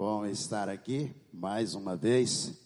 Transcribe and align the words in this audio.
Bom 0.00 0.24
estar 0.24 0.66
aqui 0.66 1.14
mais 1.30 1.74
uma 1.74 1.94
vez. 1.94 2.58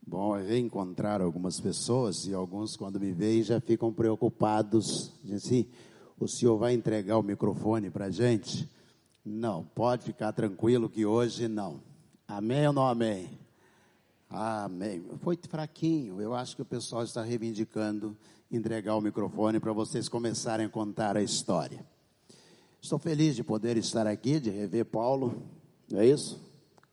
Bom 0.00 0.34
reencontrar 0.38 1.20
algumas 1.20 1.60
pessoas 1.60 2.26
e 2.26 2.32
alguns, 2.32 2.78
quando 2.78 2.98
me 2.98 3.12
veem, 3.12 3.42
já 3.42 3.60
ficam 3.60 3.92
preocupados. 3.92 5.12
Dizem 5.22 5.36
assim: 5.36 5.66
o 6.18 6.26
senhor 6.26 6.56
vai 6.56 6.72
entregar 6.72 7.18
o 7.18 7.22
microfone 7.22 7.90
para 7.90 8.06
a 8.06 8.10
gente? 8.10 8.66
Não, 9.22 9.64
pode 9.74 10.04
ficar 10.04 10.32
tranquilo 10.32 10.88
que 10.88 11.04
hoje 11.04 11.46
não. 11.46 11.82
Amém 12.26 12.66
ou 12.68 12.72
não 12.72 12.88
amém? 12.88 13.38
Amém. 14.30 15.04
Foi 15.18 15.38
fraquinho. 15.46 16.22
Eu 16.22 16.32
acho 16.32 16.56
que 16.56 16.62
o 16.62 16.64
pessoal 16.64 17.04
está 17.04 17.22
reivindicando 17.22 18.16
entregar 18.50 18.96
o 18.96 19.02
microfone 19.02 19.60
para 19.60 19.74
vocês 19.74 20.08
começarem 20.08 20.64
a 20.64 20.70
contar 20.70 21.18
a 21.18 21.22
história. 21.22 21.84
Estou 22.80 22.98
feliz 22.98 23.36
de 23.36 23.44
poder 23.44 23.76
estar 23.76 24.06
aqui, 24.06 24.40
de 24.40 24.48
rever 24.48 24.86
Paulo, 24.86 25.59
não 25.90 26.00
é 26.00 26.06
isso? 26.06 26.40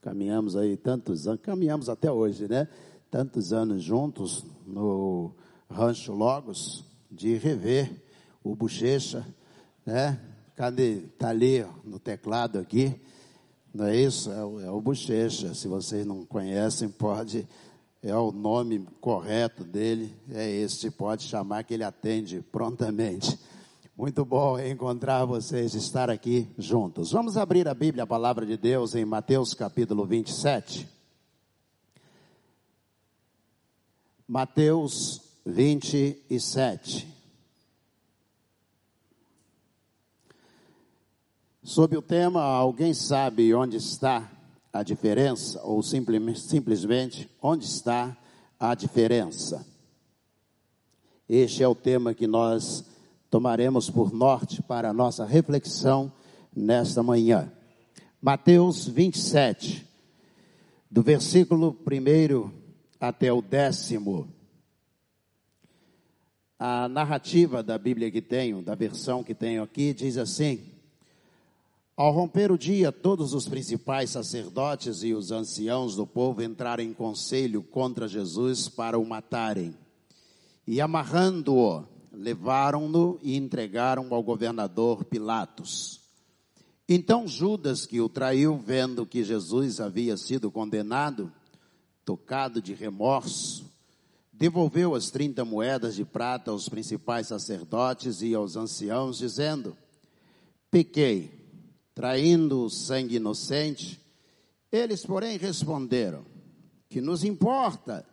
Caminhamos 0.00 0.56
aí 0.56 0.76
tantos 0.76 1.28
anos, 1.28 1.40
caminhamos 1.42 1.88
até 1.88 2.10
hoje, 2.10 2.48
né? 2.48 2.68
Tantos 3.10 3.52
anos 3.52 3.82
juntos 3.82 4.44
no 4.66 5.32
Rancho 5.70 6.12
Logos, 6.12 6.84
de 7.10 7.36
rever 7.36 7.90
o 8.42 8.54
Bochecha, 8.54 9.26
né? 9.84 10.20
Cadê? 10.56 11.04
Está 11.04 11.28
ali 11.28 11.64
no 11.84 11.98
teclado 11.98 12.58
aqui, 12.58 13.00
não 13.72 13.86
é 13.86 13.96
isso? 13.96 14.30
É 14.32 14.44
o, 14.44 14.60
é 14.60 14.70
o 14.70 14.80
Bochecha. 14.80 15.54
Se 15.54 15.68
vocês 15.68 16.04
não 16.04 16.24
conhecem, 16.24 16.88
pode, 16.88 17.46
é 18.02 18.16
o 18.16 18.32
nome 18.32 18.86
correto 19.00 19.62
dele, 19.62 20.14
é 20.30 20.50
esse, 20.50 20.90
pode 20.90 21.22
chamar 21.24 21.62
que 21.64 21.74
ele 21.74 21.84
atende 21.84 22.40
prontamente. 22.50 23.38
Muito 23.98 24.24
bom 24.24 24.56
encontrar 24.60 25.24
vocês, 25.24 25.74
estar 25.74 26.08
aqui 26.08 26.48
juntos. 26.56 27.10
Vamos 27.10 27.36
abrir 27.36 27.66
a 27.66 27.74
Bíblia, 27.74 28.04
a 28.04 28.06
palavra 28.06 28.46
de 28.46 28.56
Deus, 28.56 28.94
em 28.94 29.04
Mateus 29.04 29.54
capítulo 29.54 30.06
27. 30.06 30.88
Mateus 34.24 35.20
27. 35.44 37.12
Sob 41.64 41.96
o 41.96 42.00
tema, 42.00 42.40
alguém 42.40 42.94
sabe 42.94 43.52
onde 43.52 43.78
está 43.78 44.30
a 44.72 44.84
diferença? 44.84 45.60
Ou 45.64 45.82
simplesmente, 45.82 47.28
onde 47.42 47.64
está 47.64 48.16
a 48.60 48.76
diferença? 48.76 49.66
Este 51.28 51.64
é 51.64 51.66
o 51.66 51.74
tema 51.74 52.14
que 52.14 52.28
nós 52.28 52.96
tomaremos 53.30 53.90
por 53.90 54.12
norte 54.12 54.62
para 54.62 54.90
a 54.90 54.92
nossa 54.92 55.24
reflexão 55.24 56.12
nesta 56.54 57.02
manhã. 57.02 57.52
Mateus 58.20 58.88
27, 58.88 59.86
do 60.90 61.02
versículo 61.02 61.76
1 61.86 62.50
até 62.98 63.32
o 63.32 63.40
décimo. 63.40 64.28
A 66.58 66.88
narrativa 66.88 67.62
da 67.62 67.78
Bíblia 67.78 68.10
que 68.10 68.20
tenho, 68.20 68.62
da 68.62 68.74
versão 68.74 69.22
que 69.22 69.34
tenho 69.34 69.62
aqui, 69.62 69.94
diz 69.94 70.16
assim: 70.16 70.60
Ao 71.96 72.10
romper 72.10 72.50
o 72.50 72.58
dia, 72.58 72.90
todos 72.90 73.32
os 73.32 73.46
principais 73.46 74.10
sacerdotes 74.10 75.04
e 75.04 75.14
os 75.14 75.30
anciãos 75.30 75.94
do 75.94 76.04
povo 76.04 76.42
entraram 76.42 76.82
em 76.82 76.92
conselho 76.92 77.62
contra 77.62 78.08
Jesus 78.08 78.68
para 78.68 78.98
o 78.98 79.06
matarem. 79.06 79.72
E 80.66 80.80
amarrando-o, 80.80 81.84
levaram-no 82.18 83.16
e 83.22 83.36
entregaram 83.36 84.12
ao 84.12 84.22
governador 84.22 85.04
Pilatos. 85.04 86.00
Então 86.88 87.28
Judas, 87.28 87.86
que 87.86 88.00
o 88.00 88.08
traiu, 88.08 88.58
vendo 88.58 89.06
que 89.06 89.22
Jesus 89.22 89.78
havia 89.78 90.16
sido 90.16 90.50
condenado, 90.50 91.32
tocado 92.04 92.60
de 92.60 92.74
remorso, 92.74 93.70
devolveu 94.32 94.96
as 94.96 95.10
trinta 95.10 95.44
moedas 95.44 95.94
de 95.94 96.04
prata 96.04 96.50
aos 96.50 96.68
principais 96.68 97.28
sacerdotes 97.28 98.20
e 98.20 98.34
aos 98.34 98.56
anciãos, 98.56 99.18
dizendo: 99.18 99.76
Pequei, 100.70 101.30
traindo 101.94 102.64
o 102.64 102.70
sangue 102.70 103.16
inocente. 103.16 104.00
Eles, 104.72 105.06
porém, 105.06 105.38
responderam: 105.38 106.24
Que 106.88 107.00
nos 107.00 107.22
importa? 107.22 108.04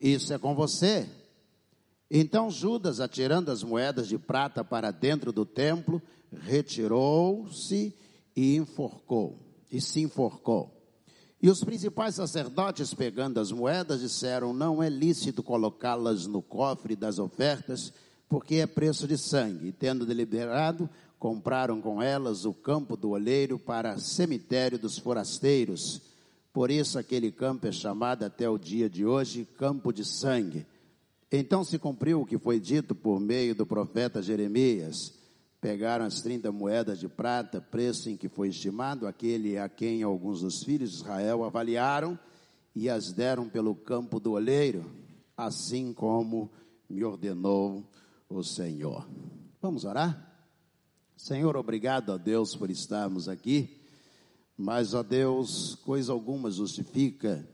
Isso 0.00 0.32
é 0.32 0.38
com 0.38 0.54
você. 0.54 1.08
Então 2.10 2.50
Judas, 2.50 3.00
atirando 3.00 3.50
as 3.50 3.62
moedas 3.62 4.08
de 4.08 4.18
prata 4.18 4.64
para 4.64 4.90
dentro 4.90 5.30
do 5.30 5.44
templo, 5.44 6.00
retirou-se 6.32 7.94
e 8.34 8.56
enforcou, 8.56 9.38
e 9.70 9.80
se 9.80 10.00
enforcou. 10.00 10.74
E 11.40 11.48
os 11.48 11.62
principais 11.62 12.16
sacerdotes, 12.16 12.92
pegando 12.92 13.38
as 13.38 13.52
moedas, 13.52 14.00
disseram: 14.00 14.52
Não 14.52 14.82
é 14.82 14.88
lícito 14.88 15.42
colocá-las 15.42 16.26
no 16.26 16.42
cofre 16.42 16.96
das 16.96 17.18
ofertas, 17.18 17.92
porque 18.28 18.56
é 18.56 18.66
preço 18.66 19.06
de 19.06 19.16
sangue. 19.16 19.68
E 19.68 19.72
tendo 19.72 20.04
deliberado, 20.04 20.90
compraram 21.18 21.80
com 21.80 22.02
elas 22.02 22.44
o 22.44 22.52
campo 22.52 22.96
do 22.96 23.10
olheiro 23.10 23.58
para 23.58 23.98
cemitério 23.98 24.78
dos 24.78 24.98
forasteiros. 24.98 26.00
Por 26.52 26.70
isso 26.70 26.98
aquele 26.98 27.30
campo 27.30 27.66
é 27.68 27.72
chamado 27.72 28.24
até 28.24 28.48
o 28.48 28.58
dia 28.58 28.90
de 28.90 29.06
hoje 29.06 29.46
Campo 29.58 29.92
de 29.92 30.04
Sangue. 30.04 30.66
Então 31.30 31.62
se 31.62 31.78
cumpriu 31.78 32.22
o 32.22 32.26
que 32.26 32.38
foi 32.38 32.58
dito 32.58 32.94
por 32.94 33.20
meio 33.20 33.54
do 33.54 33.66
profeta 33.66 34.22
Jeremias. 34.22 35.12
Pegaram 35.60 36.04
as 36.04 36.22
30 36.22 36.50
moedas 36.52 36.98
de 36.98 37.08
prata, 37.08 37.60
preço 37.60 38.08
em 38.08 38.16
que 38.16 38.28
foi 38.28 38.48
estimado, 38.48 39.06
aquele 39.06 39.58
a 39.58 39.68
quem 39.68 40.02
alguns 40.02 40.40
dos 40.40 40.62
filhos 40.62 40.90
de 40.90 40.96
Israel 40.96 41.44
avaliaram, 41.44 42.18
e 42.74 42.88
as 42.88 43.12
deram 43.12 43.48
pelo 43.48 43.74
campo 43.74 44.20
do 44.20 44.32
oleiro, 44.32 44.88
assim 45.36 45.92
como 45.92 46.50
me 46.88 47.04
ordenou 47.04 47.84
o 48.28 48.42
Senhor. 48.42 49.06
Vamos 49.60 49.84
orar? 49.84 50.26
Senhor, 51.16 51.56
obrigado 51.56 52.12
a 52.12 52.16
Deus 52.16 52.54
por 52.54 52.70
estarmos 52.70 53.28
aqui, 53.28 53.82
mas 54.56 54.94
a 54.94 55.02
Deus, 55.02 55.74
coisa 55.84 56.12
alguma 56.12 56.50
justifica 56.50 57.46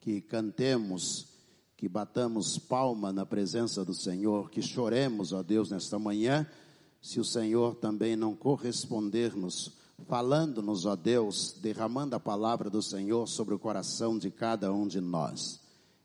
que 0.00 0.20
cantemos 0.20 1.33
que 1.76 1.88
batamos 1.88 2.58
palma 2.58 3.12
na 3.12 3.26
presença 3.26 3.84
do 3.84 3.94
Senhor, 3.94 4.50
que 4.50 4.62
choremos, 4.62 5.32
ó 5.32 5.42
Deus, 5.42 5.70
nesta 5.70 5.98
manhã, 5.98 6.46
se 7.00 7.20
o 7.20 7.24
Senhor 7.24 7.74
também 7.74 8.16
não 8.16 8.34
corresponder-nos, 8.34 9.72
falando-nos, 10.06 10.86
ó 10.86 10.96
Deus, 10.96 11.54
derramando 11.60 12.16
a 12.16 12.20
palavra 12.20 12.70
do 12.70 12.80
Senhor 12.80 13.26
sobre 13.26 13.54
o 13.54 13.58
coração 13.58 14.18
de 14.18 14.30
cada 14.30 14.72
um 14.72 14.86
de 14.86 15.00
nós. 15.00 15.60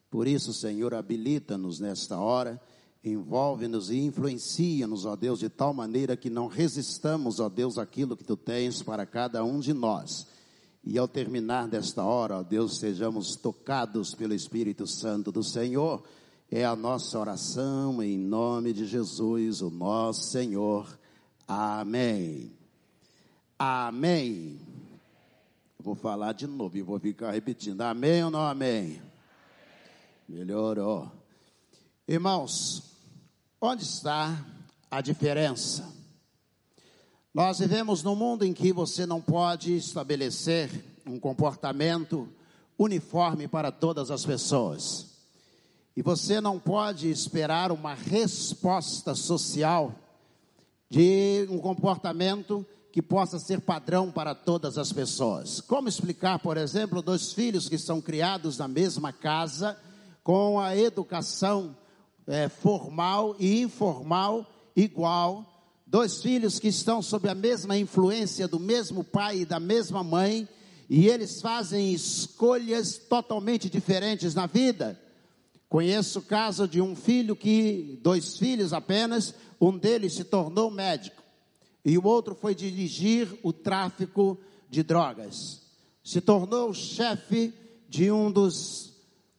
Por 0.10 0.28
isso, 0.28 0.54
Senhor, 0.54 0.94
habilita-nos 0.94 1.80
nesta 1.80 2.18
hora, 2.18 2.60
envolve-nos 3.04 3.90
e 3.92 3.98
influencia-nos, 4.00 5.06
ó 5.06 5.16
Deus, 5.16 5.40
de 5.40 5.50
tal 5.50 5.74
maneira 5.74 6.18
que 6.18 6.30
não 6.30 6.48
resistamos, 6.48 7.40
ó 7.40 7.48
Deus, 7.48 7.78
aquilo 7.78 8.18
que 8.18 8.24
tu 8.24 8.36
tens 8.36 8.82
para 8.82 9.06
cada 9.06 9.44
um 9.44 9.60
de 9.60 9.74
nós 9.74 10.28
e 10.84 10.98
ao 10.98 11.08
terminar 11.08 11.68
desta 11.68 12.04
hora, 12.04 12.38
ó 12.38 12.44
Deus, 12.44 12.80
sejamos 12.80 13.36
tocados 13.36 14.16
pelo 14.16 14.34
Espírito 14.34 14.88
Santo 14.88 15.32
do 15.32 15.44
Senhor. 15.44 16.04
É 16.50 16.66
a 16.66 16.76
nossa 16.76 17.20
oração 17.20 18.02
em 18.02 18.18
nome 18.18 18.74
de 18.74 18.86
Jesus, 18.86 19.62
o 19.62 19.70
nosso 19.70 20.32
Senhor. 20.32 20.98
Amém. 21.48 22.52
Amém. 23.58 24.60
Vou 25.82 25.96
falar 25.96 26.34
de 26.34 26.48
novo 26.48 26.78
e 26.78 26.82
vou 26.82 27.00
ficar 27.00 27.32
repetindo. 27.32 27.82
Amém 27.82 28.24
ou 28.24 28.32
não 28.32 28.42
amém? 28.42 29.02
Melhorou. 30.28 31.12
Irmãos, 32.08 32.84
onde 33.62 33.84
está 33.84 34.46
a 34.90 35.02
diferença? 35.02 35.99
Nós 37.32 37.60
vivemos 37.60 38.02
num 38.02 38.16
mundo 38.16 38.44
em 38.44 38.54
que 38.54 38.74
você 38.74 39.06
não 39.06 39.22
pode 39.22 39.76
estabelecer 39.76 40.84
um 41.06 41.20
comportamento 41.20 42.28
uniforme 42.78 43.48
para 43.48 43.72
todas 43.72 44.10
as 44.10 44.26
pessoas. 44.26 45.06
E 45.96 46.02
você 46.02 46.42
não 46.42 46.58
pode 46.58 47.08
esperar 47.08 47.72
uma 47.72 47.94
resposta 47.94 49.14
social 49.14 49.94
de 50.90 51.46
um 51.52 51.60
comportamento 51.60 52.66
que 52.92 53.02
possa 53.02 53.38
ser 53.38 53.62
padrão 53.62 54.12
para 54.12 54.34
todas 54.34 54.80
as 54.80 54.92
pessoas. 54.92 55.62
Como 55.62 55.88
explicar, 55.88 56.40
por 56.40 56.58
exemplo, 56.58 57.00
dois 57.00 57.32
filhos 57.32 57.70
que 57.70 57.78
são 57.78 58.02
criados 58.02 58.58
na 58.58 58.68
mesma 58.68 59.14
casa, 59.14 59.78
com 60.24 60.60
a 60.60 60.76
educação 60.76 61.78
é, 62.26 62.50
formal 62.50 63.36
e 63.38 63.62
informal 63.62 64.48
igual, 64.76 65.46
dois 65.90 66.22
filhos 66.22 66.60
que 66.60 66.68
estão 66.68 67.02
sob 67.02 67.28
a 67.28 67.34
mesma 67.34 67.76
influência 67.76 68.48
do 68.48 68.60
mesmo 68.60 69.04
pai 69.04 69.40
e 69.40 69.46
da 69.46 69.60
mesma 69.60 70.04
mãe, 70.04 70.48
e 70.88 71.08
eles 71.08 71.42
fazem 71.42 71.92
escolhas 71.92 72.98
totalmente 72.98 73.70
diferentes 73.70 74.36
na 74.36 74.46
vida. 74.46 75.00
Conheço 75.68 76.20
o 76.20 76.24
caso 76.24 76.68
de 76.68 76.80
um 76.80 76.96
filho 76.96 77.36
que, 77.36 78.00
dois 78.04 78.38
filhos 78.38 78.72
apenas, 78.72 79.34
um 79.60 79.76
deles 79.76 80.14
se 80.14 80.24
tornou 80.24 80.70
médico 80.70 81.24
e 81.84 81.98
o 81.98 82.06
outro 82.06 82.36
foi 82.36 82.54
dirigir 82.54 83.28
o 83.42 83.52
tráfico 83.52 84.38
de 84.70 84.84
drogas. 84.84 85.62
se 86.04 86.22
tornou 86.22 86.74
chefe 86.74 87.54
de 87.88 88.12
um 88.12 88.32
dos 88.32 88.94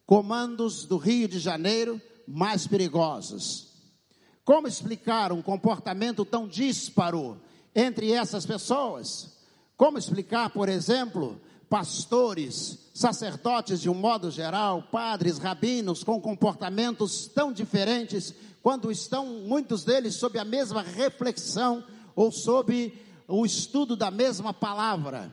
comandos 0.07 0.85
do 0.85 0.99
Rio 0.99 1.27
de 1.27 1.39
Janeiro 1.39 2.01
mais 2.27 2.67
perigosos. 2.67 3.70
Como 4.45 4.67
explicar 4.67 5.33
um 5.33 5.43
comportamento 5.43 6.25
tão 6.25 6.49
dísparo 6.49 7.41
entre 7.75 8.13
essas 8.13 8.47
pessoas? 8.47 9.37
Como 9.77 9.99
explicar, 9.99 10.51
por 10.51 10.69
exemplo, 10.69 11.41
pastores, 11.69 12.91
sacerdotes 12.93 13.81
de 13.81 13.89
um 13.89 13.95
modo 13.95 14.31
geral, 14.31 14.83
padres, 14.91 15.39
rabinos 15.39 16.03
com 16.03 16.21
comportamentos 16.21 17.29
tão 17.29 17.53
diferentes, 17.53 18.35
quando 18.63 18.91
estão 18.91 19.25
muitos 19.27 19.85
deles 19.85 20.17
sob 20.17 20.39
a 20.39 20.45
mesma 20.45 20.83
reflexão 20.83 21.85
ou 22.15 22.31
sob 22.31 22.93
o 23.27 23.47
estudo 23.47 23.97
da 23.97 24.11
mesma 24.11 24.53
palavra? 24.53 25.33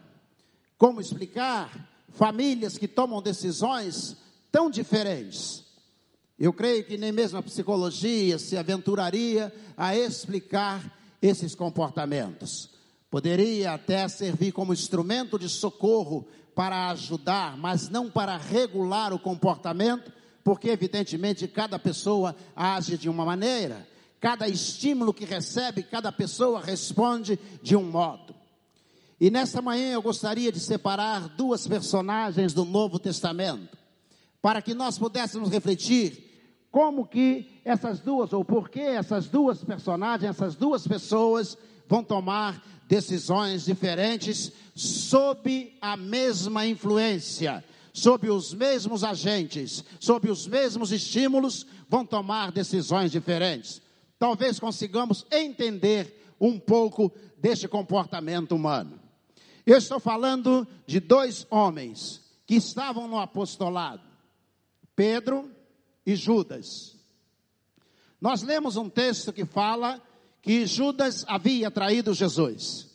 Como 0.77 1.01
explicar 1.01 1.89
famílias 2.09 2.77
que 2.77 2.88
tomam 2.88 3.21
decisões 3.21 4.15
tão 4.51 4.69
diferentes? 4.69 5.67
Eu 6.39 6.54
creio 6.54 6.84
que 6.84 6.98
nem 6.98 7.12
mesmo 7.12 7.39
a 7.39 7.44
psicologia 7.44 8.38
se 8.38 8.56
aventuraria 8.56 9.51
a 9.75 9.95
explicar 9.95 10.95
esses 11.19 11.56
comportamentos. 11.56 12.69
Poderia 13.10 13.74
até 13.74 14.07
servir 14.07 14.51
como 14.51 14.74
instrumento 14.74 15.39
de 15.39 15.50
socorro 15.50 16.28
para 16.54 16.89
ajudar, 16.89 17.57
mas 17.57 17.89
não 17.89 18.10
para 18.10 18.38
regular 18.38 19.13
o 19.13 19.19
comportamento, 19.19 20.12
porque 20.44 20.69
evidentemente 20.69 21.48
cada 21.48 21.80
pessoa 21.80 22.36
age 22.56 22.98
de 22.98 23.10
uma 23.10 23.25
maneira, 23.25 23.88
cada 24.19 24.48
estímulo 24.48 25.13
que 25.13 25.25
recebe, 25.25 25.83
cada 25.83 26.12
pessoa 26.12 26.62
responde 26.62 27.40
de 27.63 27.75
um 27.75 27.83
modo. 27.83 28.36
E 29.19 29.31
nesta 29.31 29.62
manhã 29.62 29.94
eu 29.94 30.01
gostaria 30.01 30.51
de 30.51 30.60
separar 30.60 31.28
duas 31.30 31.68
personagens 31.68 32.54
do 32.54 32.63
Novo 32.63 33.00
Testamento, 33.00 33.75
para 34.42 34.62
que 34.62 34.75
nós 34.75 35.00
pudéssemos 35.00 35.50
refletir 35.50 36.27
como 36.72 37.08
que 37.08 37.62
essas 37.64 38.00
duas, 38.00 38.34
ou 38.34 38.44
por 38.44 38.69
que 38.69 38.80
essas 38.80 39.28
duas 39.28 39.64
personagens, 39.64 40.30
essas 40.30 40.56
duas 40.56 40.88
pessoas 40.88 41.58
vão 41.88 42.04
tomar 42.04 42.62
decisões 42.88 43.66
diferentes 43.66 44.52
sob 44.75 45.75
a 45.81 45.98
mesma 45.98 46.66
influência, 46.66 47.64
sob 47.94 48.30
os 48.30 48.54
mesmos 48.54 49.04
agentes, 49.04 49.84
sob 50.00 50.30
os 50.30 50.48
mesmos 50.48 50.92
estímulos, 50.92 51.66
vão 51.90 52.06
tomar 52.06 52.52
decisões 52.52 53.12
diferentes. 53.12 53.81
Talvez 54.19 54.60
consigamos 54.60 55.25
entender 55.31 56.36
um 56.40 56.60
pouco 56.60 57.12
deste 57.38 57.68
comportamento 57.68 58.54
humano. 58.56 59.00
Eu 59.66 59.78
estou 59.78 60.00
falando 60.00 60.68
de 60.86 61.00
dois 61.00 61.46
homens 61.50 62.22
que 62.46 62.56
estavam 62.56 63.08
no 63.08 63.19
apostolado: 63.19 64.02
Pedro 64.96 65.52
e 66.07 66.15
Judas. 66.15 66.95
Nós 68.19 68.42
lemos 68.42 68.77
um 68.77 68.89
texto 68.89 69.33
que 69.33 69.44
fala 69.44 70.01
que 70.42 70.65
Judas 70.65 71.25
havia 71.27 71.69
traído 71.69 72.13
Jesus. 72.13 72.88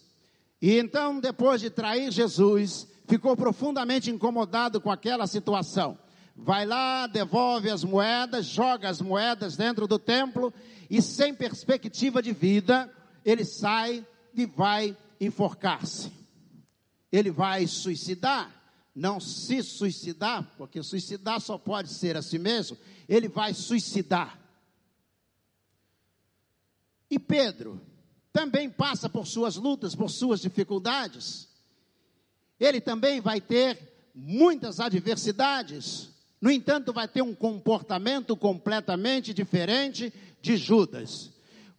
E 0.62 0.78
então, 0.78 1.20
depois 1.20 1.60
de 1.60 1.68
trair 1.68 2.10
Jesus, 2.10 2.88
ficou 3.06 3.36
profundamente 3.36 4.10
incomodado 4.10 4.80
com 4.80 4.90
aquela 4.90 5.26
situação. 5.26 5.98
Vai 6.34 6.64
lá, 6.64 7.06
devolve 7.06 7.68
as 7.68 7.84
moedas, 7.84 8.46
joga 8.46 8.88
as 8.88 9.02
moedas 9.02 9.58
dentro 9.58 9.86
do 9.86 9.98
templo 9.98 10.52
e, 10.88 11.02
sem 11.02 11.34
perspectiva 11.34 12.22
de 12.22 12.32
vida, 12.32 12.90
ele 13.22 13.44
sai 13.44 14.06
e 14.34 14.46
vai 14.46 14.96
enforcar-se. 15.20 16.10
Ele 17.12 17.30
vai 17.30 17.66
suicidar, 17.66 18.50
não 18.94 19.18
se 19.18 19.62
suicidar, 19.62 20.54
porque 20.56 20.82
suicidar 20.82 21.40
só 21.40 21.56
pode 21.56 21.90
ser 21.90 22.16
a 22.16 22.22
si 22.22 22.38
mesmo, 22.38 22.76
ele 23.08 23.28
vai 23.28 23.54
suicidar. 23.54 24.38
E 27.10 27.18
Pedro 27.18 27.80
também 28.32 28.70
passa 28.70 29.08
por 29.08 29.26
suas 29.26 29.56
lutas, 29.56 29.94
por 29.94 30.10
suas 30.10 30.40
dificuldades. 30.40 31.48
Ele 32.58 32.80
também 32.80 33.20
vai 33.20 33.40
ter 33.40 33.78
muitas 34.14 34.80
adversidades. 34.80 36.08
No 36.40 36.50
entanto, 36.50 36.92
vai 36.92 37.06
ter 37.06 37.22
um 37.22 37.34
comportamento 37.34 38.36
completamente 38.36 39.34
diferente 39.34 40.12
de 40.40 40.56
Judas. 40.56 41.30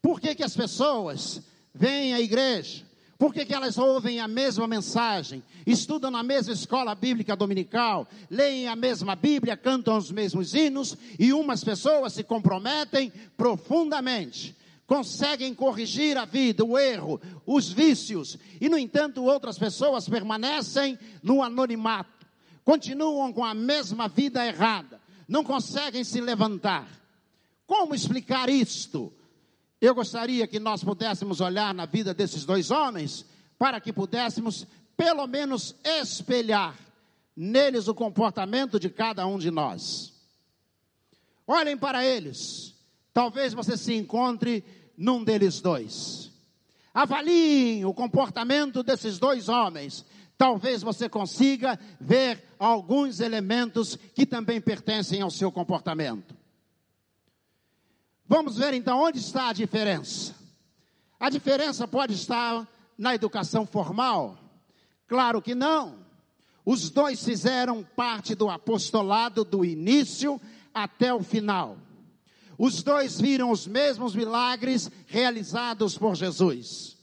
Por 0.01 0.19
que, 0.19 0.35
que 0.35 0.43
as 0.43 0.55
pessoas 0.55 1.41
vêm 1.73 2.13
à 2.13 2.21
igreja? 2.21 2.85
Por 3.23 3.33
que, 3.33 3.45
que 3.45 3.53
elas 3.53 3.77
ouvem 3.77 4.19
a 4.19 4.27
mesma 4.27 4.67
mensagem, 4.67 5.41
estudam 5.65 6.11
na 6.11 6.21
mesma 6.21 6.51
escola 6.51 6.93
bíblica 6.93 7.37
dominical, 7.37 8.05
leem 8.29 8.67
a 8.67 8.75
mesma 8.75 9.15
Bíblia, 9.15 9.55
cantam 9.55 9.95
os 9.95 10.11
mesmos 10.11 10.53
hinos 10.53 10.97
e 11.17 11.31
umas 11.31 11.63
pessoas 11.63 12.11
se 12.11 12.21
comprometem 12.21 13.13
profundamente, 13.37 14.53
conseguem 14.85 15.55
corrigir 15.55 16.17
a 16.17 16.25
vida, 16.25 16.65
o 16.65 16.77
erro, 16.77 17.21
os 17.45 17.71
vícios, 17.71 18.37
e 18.59 18.67
no 18.67 18.77
entanto 18.77 19.23
outras 19.23 19.57
pessoas 19.57 20.09
permanecem 20.09 20.99
no 21.23 21.41
anonimato, 21.41 22.27
continuam 22.65 23.31
com 23.31 23.45
a 23.45 23.53
mesma 23.53 24.09
vida 24.09 24.45
errada, 24.45 24.99
não 25.29 25.45
conseguem 25.45 26.03
se 26.03 26.19
levantar. 26.19 26.89
Como 27.65 27.95
explicar 27.95 28.49
isto? 28.49 29.13
Eu 29.83 29.93
gostaria 29.93 30.47
que 30.47 30.61
nós 30.61 30.81
pudéssemos 30.81 31.41
olhar 31.41 31.73
na 31.73 31.85
vida 31.85 32.13
desses 32.13 32.45
dois 32.45 32.71
homens, 32.71 33.25
para 33.59 33.81
que 33.81 33.91
pudéssemos, 33.91 34.65
pelo 34.95 35.27
menos, 35.27 35.75
espelhar 35.83 36.73
neles 37.35 37.89
o 37.89 37.93
comportamento 37.93 38.79
de 38.79 38.89
cada 38.89 39.27
um 39.27 39.37
de 39.37 39.51
nós. 39.51 40.13
Olhem 41.45 41.75
para 41.75 42.05
eles. 42.05 42.73
Talvez 43.13 43.53
você 43.53 43.75
se 43.75 43.93
encontre 43.93 44.63
num 44.97 45.21
deles 45.21 45.59
dois. 45.59 46.31
Avaliem 46.93 47.83
o 47.83 47.93
comportamento 47.93 48.83
desses 48.83 49.19
dois 49.19 49.49
homens. 49.49 50.05
Talvez 50.37 50.81
você 50.81 51.09
consiga 51.09 51.77
ver 51.99 52.41
alguns 52.57 53.19
elementos 53.19 53.97
que 54.15 54.25
também 54.25 54.61
pertencem 54.61 55.19
ao 55.21 55.29
seu 55.29 55.51
comportamento. 55.51 56.41
Vamos 58.35 58.57
ver 58.57 58.73
então 58.73 58.99
onde 58.99 59.19
está 59.19 59.49
a 59.49 59.53
diferença. 59.53 60.33
A 61.19 61.29
diferença 61.29 61.87
pode 61.87 62.15
estar 62.15 62.67
na 62.97 63.13
educação 63.13 63.63
formal? 63.63 64.35
Claro 65.07 65.39
que 65.39 65.53
não. 65.53 65.99
Os 66.65 66.89
dois 66.89 67.23
fizeram 67.23 67.83
parte 67.95 68.33
do 68.33 68.49
apostolado 68.49 69.43
do 69.45 69.63
início 69.63 70.41
até 70.73 71.13
o 71.13 71.21
final. 71.21 71.77
Os 72.57 72.81
dois 72.81 73.21
viram 73.21 73.51
os 73.51 73.67
mesmos 73.67 74.15
milagres 74.15 74.89
realizados 75.05 75.95
por 75.95 76.15
Jesus. 76.15 76.97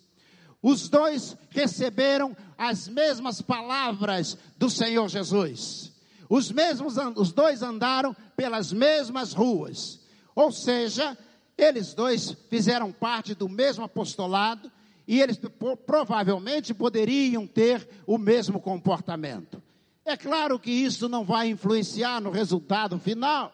Os 0.60 0.88
dois 0.88 1.36
receberam 1.50 2.36
as 2.58 2.88
mesmas 2.88 3.40
palavras 3.40 4.36
do 4.58 4.68
Senhor 4.68 5.08
Jesus. 5.08 5.92
Os 6.28 6.50
mesmos 6.50 6.96
os 7.14 7.32
dois 7.32 7.62
andaram 7.62 8.16
pelas 8.34 8.72
mesmas 8.72 9.32
ruas. 9.32 9.99
Ou 10.34 10.52
seja, 10.52 11.16
eles 11.56 11.94
dois 11.94 12.36
fizeram 12.48 12.92
parte 12.92 13.34
do 13.34 13.48
mesmo 13.48 13.84
apostolado 13.84 14.70
e 15.06 15.20
eles 15.20 15.38
provavelmente 15.86 16.72
poderiam 16.72 17.46
ter 17.46 17.86
o 18.06 18.16
mesmo 18.16 18.60
comportamento. 18.60 19.62
É 20.04 20.16
claro 20.16 20.58
que 20.58 20.70
isso 20.70 21.08
não 21.08 21.24
vai 21.24 21.48
influenciar 21.48 22.20
no 22.20 22.30
resultado 22.30 22.98
final. 22.98 23.52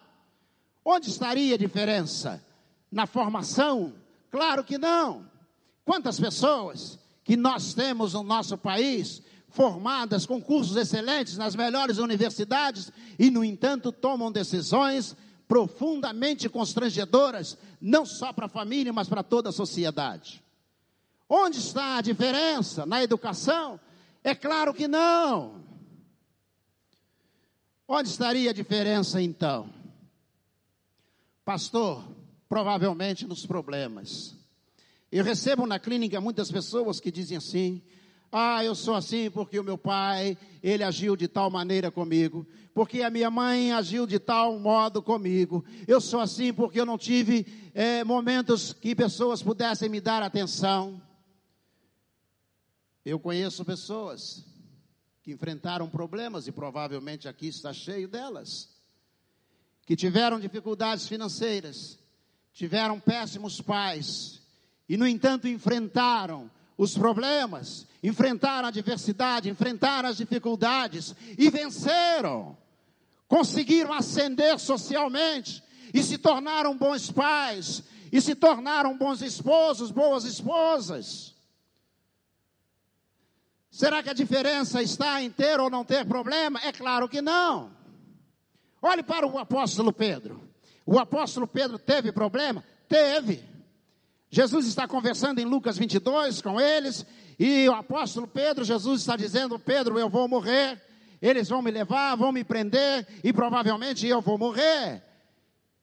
Onde 0.85 1.09
estaria 1.09 1.55
a 1.55 1.59
diferença? 1.59 2.45
Na 2.91 3.07
formação? 3.07 3.95
Claro 4.31 4.63
que 4.63 4.79
não. 4.79 5.29
Quantas 5.85 6.21
pessoas 6.21 6.99
que 7.25 7.37
nós 7.37 7.75
temos 7.75 8.15
no 8.15 8.23
nosso 8.23 8.57
país 8.57 9.23
formadas 9.49 10.27
com 10.27 10.41
cursos 10.41 10.77
excelentes 10.77 11.37
nas 11.37 11.57
melhores 11.57 11.99
universidades 11.99 12.93
e, 13.19 13.31
no 13.31 13.43
entanto, 13.43 13.91
tomam 13.91 14.31
decisões 14.31 15.17
profundamente 15.49 16.49
constrangedoras, 16.49 17.57
não 17.81 18.05
só 18.05 18.33
para 18.33 18.47
a 18.47 18.49
família, 18.49 18.93
mas 18.93 19.09
para 19.09 19.23
toda 19.23 19.51
a 19.51 19.53
sociedade. 19.53 20.43
Onde 21.29 21.59
está 21.59 21.97
a 21.97 22.01
diferença? 22.01 22.87
Na 22.87 23.03
educação? 23.03 23.81
É 24.23 24.35
claro 24.35 24.75
que 24.75 24.89
não. 24.89 25.65
Onde 27.89 28.09
estaria 28.09 28.51
a 28.51 28.55
diferença 28.55 29.23
então? 29.23 29.71
Pastor, 31.45 32.05
provavelmente 32.49 33.27
nos 33.27 33.47
problemas. 33.47 34.35
Eu 35.11 35.23
recebo 35.23 35.67
na 35.67 35.79
clínica 35.79 36.21
muitas 36.21 36.51
pessoas 36.51 36.99
que 36.99 37.13
dizem 37.13 37.37
assim: 37.37 37.81
ah, 38.31 38.65
eu 38.65 38.75
sou 38.75 38.95
assim 38.95 39.31
porque 39.31 39.59
o 39.59 39.65
meu 39.65 39.79
pai, 39.79 40.37
ele 40.63 40.83
agiu 40.83 41.17
de 41.17 41.29
tal 41.29 41.51
maneira 41.51 41.91
comigo, 41.91 42.47
porque 42.75 43.03
a 43.03 43.11
minha 43.11 43.31
mãe 43.31 43.73
agiu 43.73 44.07
de 44.07 44.19
tal 44.19 44.59
modo 44.59 45.03
comigo. 45.03 45.65
Eu 45.87 46.01
sou 46.01 46.21
assim 46.21 46.53
porque 46.53 46.81
eu 46.81 46.87
não 46.87 46.99
tive 46.99 47.47
é, 47.73 48.05
momentos 48.05 48.73
que 48.73 48.95
pessoas 48.95 49.43
pudessem 49.43 49.89
me 49.89 50.01
dar 50.01 50.23
atenção. 50.23 51.01
Eu 53.05 53.19
conheço 53.19 53.65
pessoas 53.65 54.45
que 55.23 55.33
enfrentaram 55.33 55.89
problemas, 55.89 56.47
e 56.47 56.53
provavelmente 56.53 57.27
aqui 57.27 57.49
está 57.49 57.73
cheio 57.73 58.07
delas, 58.07 58.69
que 59.85 59.97
tiveram 59.97 60.39
dificuldades 60.39 61.09
financeiras, 61.09 61.99
tiveram 62.53 63.01
péssimos 63.01 63.61
pais, 63.61 64.41
e 64.89 64.97
no 64.97 65.05
entanto 65.05 65.49
enfrentaram 65.49 66.49
os 66.77 66.97
problemas, 66.97 67.87
enfrentaram 68.03 68.67
a 68.67 68.69
adversidade, 68.69 69.49
enfrentaram 69.49 70.09
as 70.09 70.17
dificuldades 70.17 71.15
e 71.39 71.51
venceram. 71.51 72.57
Conseguiram 73.27 73.93
ascender 73.93 74.59
socialmente 74.59 75.63
e 75.93 76.03
se 76.03 76.19
tornaram 76.19 76.77
bons 76.77 77.11
pais, 77.11 77.83
e 78.13 78.21
se 78.21 78.35
tornaram 78.35 78.97
bons 78.97 79.23
esposos, 79.23 79.91
boas 79.91 80.25
esposas. 80.25 81.35
Será 83.71 84.03
que 84.03 84.11
a 84.11 84.15
diferença 84.15 84.83
está 84.83 85.23
em 85.23 85.31
ter 85.31 85.59
ou 85.61 85.69
não 85.69 85.85
ter 85.85 86.07
problema? 86.07 86.61
É 86.63 86.73
claro 86.73 87.09
que 87.09 87.21
não. 87.21 87.71
Olhe 88.81 89.03
para 89.03 89.27
o 89.27 89.39
apóstolo 89.39 89.93
Pedro. 89.93 90.41
O 90.85 90.99
apóstolo 90.99 91.47
Pedro 91.47 91.79
teve 91.79 92.13
problema? 92.13 92.65
Teve. 92.89 93.56
Jesus 94.31 94.67
está 94.67 94.89
conversando 94.89 95.39
em 95.41 95.45
Lucas 95.45 95.79
22 95.79 96.43
com 96.43 96.61
eles, 96.61 97.07
e 97.39 97.69
o 97.69 97.73
apóstolo 97.73 98.27
Pedro, 98.27 98.65
Jesus 98.65 99.01
está 99.01 99.17
dizendo: 99.17 99.59
Pedro, 99.59 99.99
eu 99.99 100.09
vou 100.09 100.27
morrer, 100.27 100.83
eles 101.23 101.49
vão 101.49 101.63
me 101.63 101.71
levar, 101.71 102.17
vão 102.17 102.33
me 102.33 102.43
prender, 102.43 103.07
e 103.23 103.33
provavelmente 103.33 104.07
eu 104.07 104.21
vou 104.21 104.37
morrer. 104.37 105.03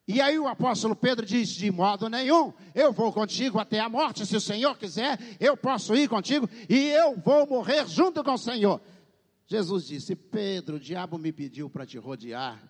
E 0.05 0.19
aí 0.19 0.38
o 0.38 0.47
apóstolo 0.47 0.95
Pedro 0.95 1.25
diz: 1.25 1.50
De 1.50 1.71
modo 1.71 2.09
nenhum, 2.09 2.51
eu 2.75 2.91
vou 2.91 3.13
contigo 3.13 3.59
até 3.59 3.79
a 3.79 3.88
morte, 3.88 4.25
se 4.25 4.35
o 4.35 4.41
Senhor 4.41 4.77
quiser, 4.77 5.17
eu 5.39 5.55
posso 5.55 5.95
ir 5.95 6.09
contigo 6.09 6.50
e 6.69 6.89
eu 6.89 7.15
vou 7.17 7.47
morrer 7.47 7.88
junto 7.88 8.23
com 8.23 8.33
o 8.33 8.38
Senhor. 8.38 8.81
Jesus 9.45 9.88
disse: 9.88 10.15
Pedro, 10.15 10.75
o 10.75 10.79
diabo 10.79 11.17
me 11.17 11.31
pediu 11.31 11.69
para 11.69 11.85
te 11.85 11.97
rodear, 11.97 12.62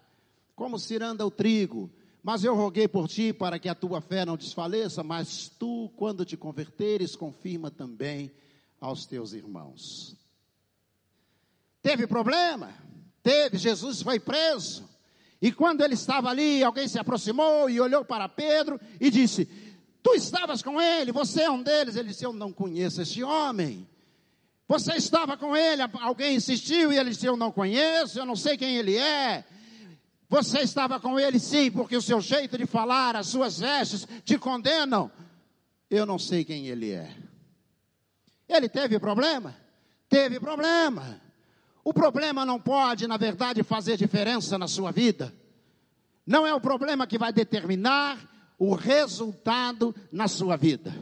como 0.56 0.78
ciranda 0.78 1.26
o 1.26 1.32
trigo, 1.32 1.90
mas 2.24 2.46
eu 2.46 2.56
roguei 2.56 2.88
por 2.88 3.10
ti 3.10 3.34
para 3.34 3.60
que 3.60 3.68
a 3.68 3.76
tua 3.76 4.00
fé 4.00 4.26
não 4.26 4.38
desfaleça, 4.38 5.04
mas 5.04 5.52
tu, 5.60 5.92
quando 5.98 6.24
te 6.24 6.38
converteres, 6.38 7.18
confirma 7.18 7.70
também 7.70 8.32
aos 8.80 9.06
teus 9.06 9.34
irmãos. 9.34 10.16
Teve 11.82 12.08
problema? 12.08 12.74
Teve, 13.22 13.58
Jesus 13.58 14.02
foi 14.02 14.22
preso. 14.22 14.90
E 15.42 15.52
quando 15.52 15.82
ele 15.82 15.96
estava 15.96 16.30
ali, 16.30 16.64
alguém 16.64 16.88
se 16.88 16.98
aproximou 16.98 17.70
e 17.70 17.82
olhou 17.82 18.06
para 18.06 18.30
Pedro 18.30 18.80
e 19.02 19.12
disse: 19.12 19.46
Tu 20.02 20.14
estavas 20.16 20.62
com 20.62 20.82
ele, 20.82 21.12
você 21.12 21.42
é 21.42 21.52
um 21.52 21.62
deles. 21.62 21.98
Ele 21.98 22.08
disse: 22.08 22.26
Eu 22.26 22.32
não 22.32 22.54
conheço 22.54 23.02
esse 23.02 23.22
homem. 23.22 23.86
Você 24.66 24.94
estava 24.94 25.36
com 25.36 25.56
ele, 25.58 25.82
alguém 26.02 26.38
insistiu 26.38 26.94
e 26.94 26.98
ele 26.98 27.10
disse: 27.10 27.26
Eu 27.26 27.36
não 27.36 27.52
conheço, 27.52 28.18
eu 28.18 28.26
não 28.26 28.38
sei 28.38 28.56
quem 28.56 28.78
ele 28.78 28.96
é. 28.96 29.44
Você 30.34 30.62
estava 30.62 31.00
com 31.00 31.20
ele 31.20 31.40
sim, 31.40 31.70
porque 31.70 31.96
o 31.96 32.02
seu 32.02 32.20
jeito 32.20 32.58
de 32.58 32.66
falar, 32.66 33.16
as 33.16 33.28
suas 33.28 33.60
vestes 33.60 34.08
te 34.26 34.36
condenam. 34.36 35.12
Eu 35.88 36.08
não 36.08 36.18
sei 36.18 36.44
quem 36.44 36.66
ele 36.66 36.90
é. 36.90 37.16
Ele 38.50 38.68
teve 38.68 38.98
problema? 38.98 39.56
Teve 40.10 40.40
problema. 40.40 41.22
O 41.84 41.94
problema 41.94 42.44
não 42.48 42.60
pode, 42.60 43.06
na 43.06 43.16
verdade, 43.16 43.62
fazer 43.62 43.96
diferença 43.96 44.58
na 44.58 44.68
sua 44.68 44.92
vida. 44.92 45.32
Não 46.26 46.48
é 46.48 46.56
o 46.56 46.60
problema 46.60 47.06
que 47.06 47.20
vai 47.20 47.32
determinar 47.32 48.18
o 48.58 48.74
resultado 48.74 49.94
na 50.12 50.28
sua 50.28 50.58
vida. 50.58 50.96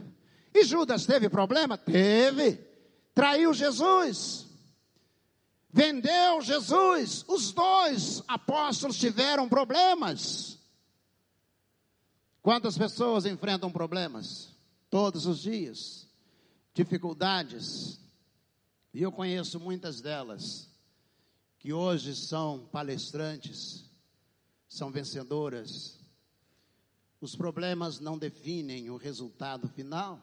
E 0.54 0.62
Judas 0.62 1.06
teve 1.06 1.30
problema? 1.30 1.78
Teve. 1.78 2.60
Traiu 3.14 3.54
Jesus. 3.54 4.51
Vendeu 5.72 6.42
Jesus. 6.42 7.24
Os 7.26 7.52
dois 7.52 8.22
apóstolos 8.28 8.98
tiveram 8.98 9.48
problemas. 9.48 10.58
Quantas 12.42 12.76
pessoas 12.76 13.24
enfrentam 13.24 13.72
problemas? 13.72 14.54
Todos 14.90 15.24
os 15.24 15.40
dias. 15.40 16.06
Dificuldades. 16.74 17.98
E 18.92 19.02
eu 19.02 19.10
conheço 19.10 19.58
muitas 19.58 20.02
delas 20.02 20.68
que 21.58 21.72
hoje 21.72 22.14
são 22.14 22.66
palestrantes, 22.66 23.88
são 24.68 24.90
vencedoras. 24.90 25.98
Os 27.18 27.34
problemas 27.34 27.98
não 27.98 28.18
definem 28.18 28.90
o 28.90 28.96
resultado 28.96 29.68
final. 29.68 30.20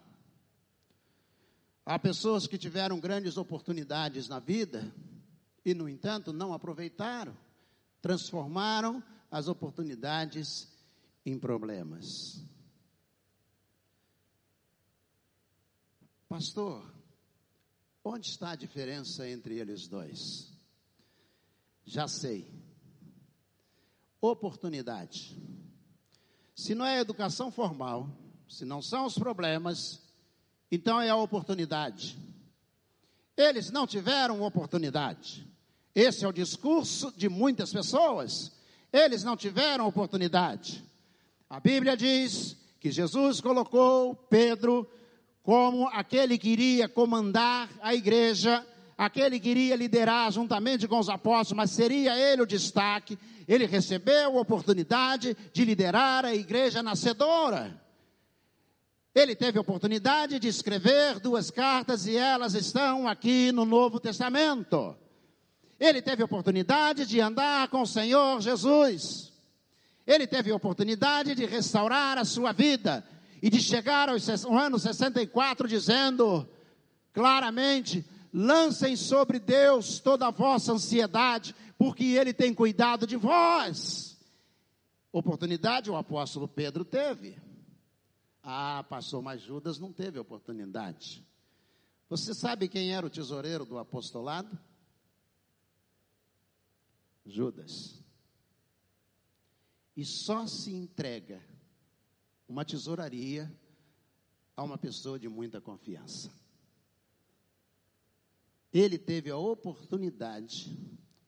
Há 1.86 1.98
pessoas 1.98 2.46
que 2.46 2.58
tiveram 2.58 3.00
grandes 3.00 3.38
oportunidades 3.38 4.27
na 4.27 4.38
vida 4.38 4.94
e, 5.66 5.74
no 5.74 5.88
entanto, 5.88 6.34
não 6.34 6.54
aproveitaram, 6.54 7.36
transformaram 8.01 9.04
as 9.30 9.48
oportunidades 9.48 10.68
em 11.25 11.38
problemas. 11.38 12.44
Pastor, 16.28 16.86
onde 18.04 18.28
está 18.28 18.51
a 18.51 18.56
diferença 18.56 19.28
entre 19.28 19.58
eles 19.58 19.88
dois? 19.88 20.54
Já 21.86 22.08
sei. 22.08 22.54
Oportunidade. 24.22 25.38
Se 26.56 26.75
não 26.75 26.86
é 26.86 27.00
educação 27.00 27.51
formal, 27.51 28.10
se 28.48 28.66
não 28.66 28.82
são 28.82 29.06
os 29.06 29.16
problemas, 29.16 30.01
então 30.72 31.01
é 31.01 31.10
a 31.10 31.16
oportunidade. 31.16 32.18
Eles 33.39 33.72
não 33.72 33.88
tiveram 33.88 34.41
oportunidade. 34.41 35.48
Esse 35.96 36.25
é 36.25 36.27
o 36.27 36.34
discurso 36.34 37.13
de 37.15 37.29
muitas 37.29 37.72
pessoas. 37.72 38.51
Eles 38.91 39.24
não 39.24 39.38
tiveram 39.38 39.88
oportunidade. 39.88 40.84
A 41.50 41.58
Bíblia 41.58 41.96
diz 41.96 42.58
que 42.81 42.91
Jesus 42.91 43.39
colocou 43.39 44.13
Pedro 44.13 44.86
como 45.41 45.88
aquele 45.88 46.38
que 46.38 46.50
iria 46.50 46.89
comandar 46.89 47.69
a 47.81 47.96
igreja 47.96 48.65
aquele 48.98 49.39
que 49.39 49.48
iria 49.48 49.77
liderar 49.77 50.29
juntamente 50.29 50.86
com 50.86 51.00
os 51.00 51.08
apóstolos, 51.08 51.55
mas 51.55 51.72
seria 51.72 52.19
ele 52.19 52.41
o 52.41 52.46
destaque. 52.46 53.17
Ele 53.48 53.65
recebeu 53.65 54.38
a 54.38 54.41
oportunidade 54.41 55.38
de 55.53 55.63
liderar 55.63 56.25
a 56.25 56.36
igreja 56.36 56.84
nascedora. 56.84 57.81
Ele 59.13 59.36
teve 59.36 59.58
a 59.58 59.62
oportunidade 59.62 60.39
de 60.39 60.48
escrever 60.48 61.20
duas 61.20 61.50
cartas 61.50 62.06
e 62.06 62.16
elas 62.16 62.54
estão 62.54 63.08
aqui 63.08 63.51
no 63.51 63.66
Novo 63.66 64.00
Testamento. 64.00 64.96
Ele 65.80 66.01
teve 66.01 66.22
a 66.22 66.25
oportunidade 66.25 67.06
de 67.06 67.20
andar 67.20 67.70
com 67.70 67.82
o 67.82 67.88
Senhor 67.88 68.39
Jesus. 68.42 69.34
Ele 70.06 70.28
teve 70.28 70.51
a 70.51 70.56
oportunidade 70.56 71.34
de 71.34 71.46
restaurar 71.46 72.18
a 72.18 72.25
sua 72.25 72.51
vida 72.51 73.04
e 73.42 73.50
de 73.50 73.62
chegar 73.62 74.10
ao 74.10 74.18
ano 74.58 74.78
64 74.78 75.68
dizendo 75.68 76.48
claramente: 77.13 78.06
lancem 78.34 78.96
sobre 78.96 79.39
Deus 79.39 80.00
toda 80.00 80.28
a 80.28 80.32
vossa 80.32 80.74
ansiedade, 80.74 81.56
porque 81.78 82.04
Ele 82.06 82.34
tem 82.34 82.54
cuidado 82.54 83.08
de 83.08 83.16
vós. 83.16 84.18
Oportunidade 85.12 85.89
o 85.89 85.96
apóstolo 85.96 86.48
Pedro 86.48 86.86
teve. 86.86 87.49
Ah, 88.51 88.84
passou, 88.84 89.22
mas 89.22 89.41
Judas 89.41 89.77
não 89.77 89.94
teve 89.94 90.18
oportunidade. 90.18 91.24
Você 92.10 92.34
sabe 92.34 92.68
quem 92.68 92.94
era 92.94 93.06
o 93.06 93.10
tesoureiro 93.10 93.65
do 93.65 93.77
apostolado? 93.77 94.58
Judas. 97.25 98.03
E 99.96 100.03
só 100.03 100.48
se 100.48 100.74
entrega 100.74 101.44
uma 102.48 102.65
tesouraria 102.65 103.51
a 104.56 104.63
uma 104.63 104.77
pessoa 104.77 105.20
de 105.20 105.29
muita 105.29 105.62
confiança 105.62 106.32
ele 108.72 108.98
teve 108.98 109.29
a 109.29 109.38
oportunidade 109.38 110.77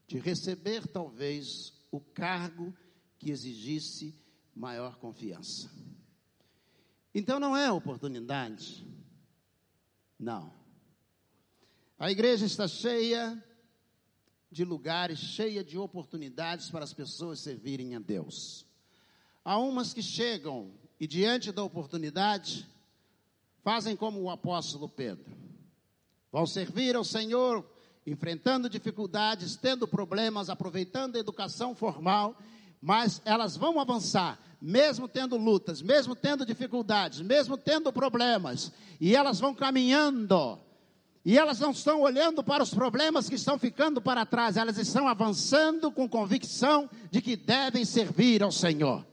de 0.08 0.20
receber 0.20 0.88
talvez 0.88 1.74
o 1.92 2.00
cargo 2.00 2.74
que 3.18 3.32
exigisse 3.32 4.16
maior 4.56 4.98
confiança. 4.98 5.70
Então 7.14 7.40
não 7.40 7.56
é 7.56 7.72
oportunidade. 7.72 8.86
Não. 10.20 10.54
A 12.00 12.12
igreja 12.12 12.46
está 12.46 12.68
cheia 12.68 13.44
de 14.52 14.66
lugares, 14.66 15.20
cheia 15.20 15.64
de 15.64 15.78
oportunidades 15.78 16.70
para 16.70 16.84
as 16.84 16.94
pessoas 16.94 17.40
servirem 17.40 17.96
a 17.96 18.00
Deus. 18.00 18.66
Há 19.44 19.58
umas 19.58 19.94
que 19.94 20.02
chegam 20.02 20.74
e 21.00 21.08
diante 21.08 21.52
da 21.52 21.64
oportunidade 21.64 22.68
fazem 23.64 23.96
como 23.96 24.22
o 24.22 24.30
apóstolo 24.30 24.90
Pedro 24.90 25.42
Vão 26.32 26.46
servir 26.46 26.96
ao 26.96 27.04
Senhor, 27.04 27.66
enfrentando 28.08 28.70
dificuldades, 28.70 29.58
tendo 29.58 29.88
problemas, 29.88 30.50
aproveitando 30.50 31.18
a 31.18 31.20
educação 31.20 31.76
formal, 31.76 32.38
mas 32.82 33.22
elas 33.26 33.58
vão 33.58 33.80
avançar, 33.80 34.40
mesmo 34.62 35.08
tendo 35.08 35.36
lutas, 35.38 35.82
mesmo 35.82 36.16
tendo 36.16 36.46
dificuldades, 36.46 37.20
mesmo 37.22 37.58
tendo 37.58 37.92
problemas, 37.92 38.72
e 39.00 39.16
elas 39.16 39.40
vão 39.40 39.56
caminhando. 39.56 40.60
E 41.26 41.38
elas 41.38 41.60
não 41.60 41.72
estão 41.72 42.02
olhando 42.02 42.44
para 42.44 42.62
os 42.62 42.74
problemas 42.74 43.28
que 43.28 43.36
estão 43.36 43.58
ficando 43.58 44.02
para 44.02 44.26
trás, 44.26 44.58
elas 44.58 44.78
estão 44.78 45.08
avançando 45.08 45.92
com 45.92 46.08
convicção 46.08 46.90
de 47.10 47.22
que 47.22 47.36
devem 47.36 47.86
servir 47.86 48.44
ao 48.44 48.52
Senhor. 48.52 49.06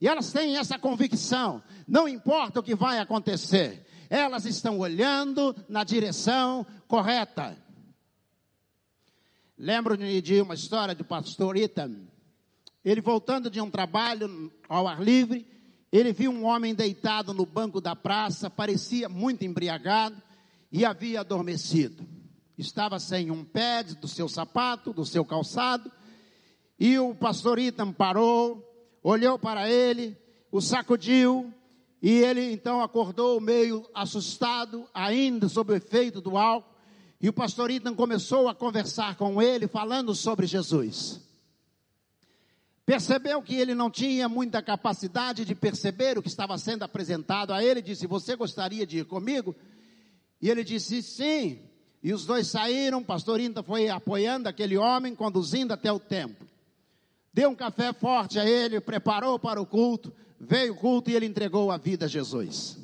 E 0.00 0.08
elas 0.08 0.32
têm 0.32 0.56
essa 0.56 0.78
convicção, 0.78 1.62
não 1.86 2.08
importa 2.08 2.60
o 2.60 2.62
que 2.62 2.74
vai 2.74 2.98
acontecer, 2.98 3.86
elas 4.10 4.44
estão 4.44 4.78
olhando 4.78 5.54
na 5.68 5.84
direção 5.84 6.66
correta. 6.86 7.56
Lembro-me 9.58 10.20
de 10.20 10.40
uma 10.40 10.54
história 10.54 10.94
do 10.94 11.04
pastor 11.04 11.56
Ethan. 11.56 12.06
Ele 12.86 13.00
voltando 13.00 13.50
de 13.50 13.60
um 13.60 13.68
trabalho 13.68 14.48
ao 14.68 14.86
ar 14.86 15.02
livre, 15.02 15.44
ele 15.90 16.12
viu 16.12 16.30
um 16.30 16.44
homem 16.44 16.72
deitado 16.72 17.34
no 17.34 17.44
banco 17.44 17.80
da 17.80 17.96
praça, 17.96 18.48
parecia 18.48 19.08
muito 19.08 19.44
embriagado 19.44 20.22
e 20.70 20.84
havia 20.84 21.18
adormecido. 21.18 22.06
Estava 22.56 23.00
sem 23.00 23.28
um 23.28 23.44
pé 23.44 23.82
do 23.82 24.06
seu 24.06 24.28
sapato, 24.28 24.92
do 24.92 25.04
seu 25.04 25.24
calçado, 25.24 25.90
e 26.78 26.96
o 26.96 27.12
pastor 27.12 27.58
Ethan 27.58 27.92
parou, 27.92 28.64
olhou 29.02 29.36
para 29.36 29.68
ele, 29.68 30.16
o 30.52 30.60
sacudiu, 30.60 31.52
e 32.00 32.12
ele 32.12 32.52
então 32.52 32.80
acordou 32.80 33.40
meio 33.40 33.84
assustado, 33.92 34.86
ainda 34.94 35.48
sob 35.48 35.72
o 35.72 35.76
efeito 35.76 36.20
do 36.20 36.38
álcool, 36.38 36.72
e 37.20 37.28
o 37.28 37.32
pastor 37.32 37.68
Ethan 37.68 37.96
começou 37.96 38.48
a 38.48 38.54
conversar 38.54 39.16
com 39.16 39.42
ele, 39.42 39.66
falando 39.66 40.14
sobre 40.14 40.46
Jesus. 40.46 41.25
Percebeu 42.86 43.42
que 43.42 43.56
ele 43.56 43.74
não 43.74 43.90
tinha 43.90 44.28
muita 44.28 44.62
capacidade 44.62 45.44
de 45.44 45.56
perceber 45.56 46.16
o 46.16 46.22
que 46.22 46.28
estava 46.28 46.56
sendo 46.56 46.84
apresentado 46.84 47.52
a 47.52 47.62
ele, 47.62 47.82
disse: 47.82 48.06
Você 48.06 48.36
gostaria 48.36 48.86
de 48.86 48.98
ir 48.98 49.04
comigo? 49.04 49.56
E 50.40 50.48
ele 50.48 50.62
disse: 50.62 51.02
Sim. 51.02 51.58
E 52.00 52.12
os 52.12 52.24
dois 52.24 52.46
saíram, 52.46 52.98
o 52.98 53.04
pastor 53.04 53.40
Inta 53.40 53.64
foi 53.64 53.88
apoiando 53.88 54.48
aquele 54.48 54.76
homem, 54.76 55.16
conduzindo 55.16 55.72
até 55.72 55.90
o 55.90 55.98
templo. 55.98 56.46
Deu 57.32 57.50
um 57.50 57.54
café 57.56 57.92
forte 57.92 58.38
a 58.38 58.48
ele, 58.48 58.80
preparou 58.80 59.40
para 59.40 59.60
o 59.60 59.66
culto, 59.66 60.12
veio 60.38 60.74
o 60.74 60.76
culto 60.76 61.10
e 61.10 61.16
ele 61.16 61.26
entregou 61.26 61.72
a 61.72 61.76
vida 61.76 62.04
a 62.04 62.08
Jesus. 62.08 62.78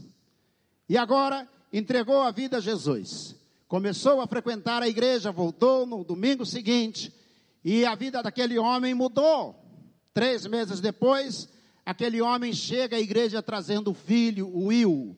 E 0.89 0.99
agora 0.99 1.49
entregou 1.73 2.23
a 2.23 2.33
vida 2.33 2.57
a 2.57 2.61
Jesus. 2.61 3.37
Começou 3.69 4.21
a 4.21 4.27
frequentar 4.27 4.83
a 4.83 4.89
igreja, 4.89 5.31
voltou 5.31 5.87
no 5.87 6.03
domingo 6.03 6.45
seguinte, 6.45 7.15
e 7.65 7.85
a 7.87 7.95
vida 7.95 8.21
daquele 8.25 8.59
homem 8.59 8.93
mudou. 8.93 9.62
Três 10.15 10.47
meses 10.47 10.81
depois, 10.81 11.49
aquele 11.85 12.21
homem 12.21 12.53
chega 12.53 12.97
à 12.97 13.01
igreja 13.01 13.43
trazendo 13.43 13.91
o 13.91 13.95
filho, 13.95 14.47
o 14.49 14.67
Will. 14.67 15.17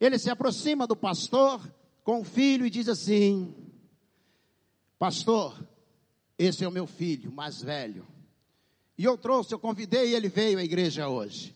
Ele 0.00 0.18
se 0.18 0.30
aproxima 0.30 0.86
do 0.86 0.94
pastor 0.94 1.60
com 2.02 2.20
o 2.20 2.24
filho 2.24 2.66
e 2.66 2.70
diz 2.70 2.88
assim: 2.88 3.54
Pastor, 4.98 5.66
esse 6.38 6.64
é 6.64 6.68
o 6.68 6.72
meu 6.72 6.86
filho 6.86 7.32
mais 7.32 7.62
velho. 7.62 8.06
E 8.96 9.04
eu 9.04 9.18
trouxe, 9.18 9.52
eu 9.52 9.58
convidei 9.58 10.10
e 10.10 10.14
ele 10.14 10.28
veio 10.28 10.58
à 10.58 10.64
igreja 10.64 11.08
hoje. 11.08 11.54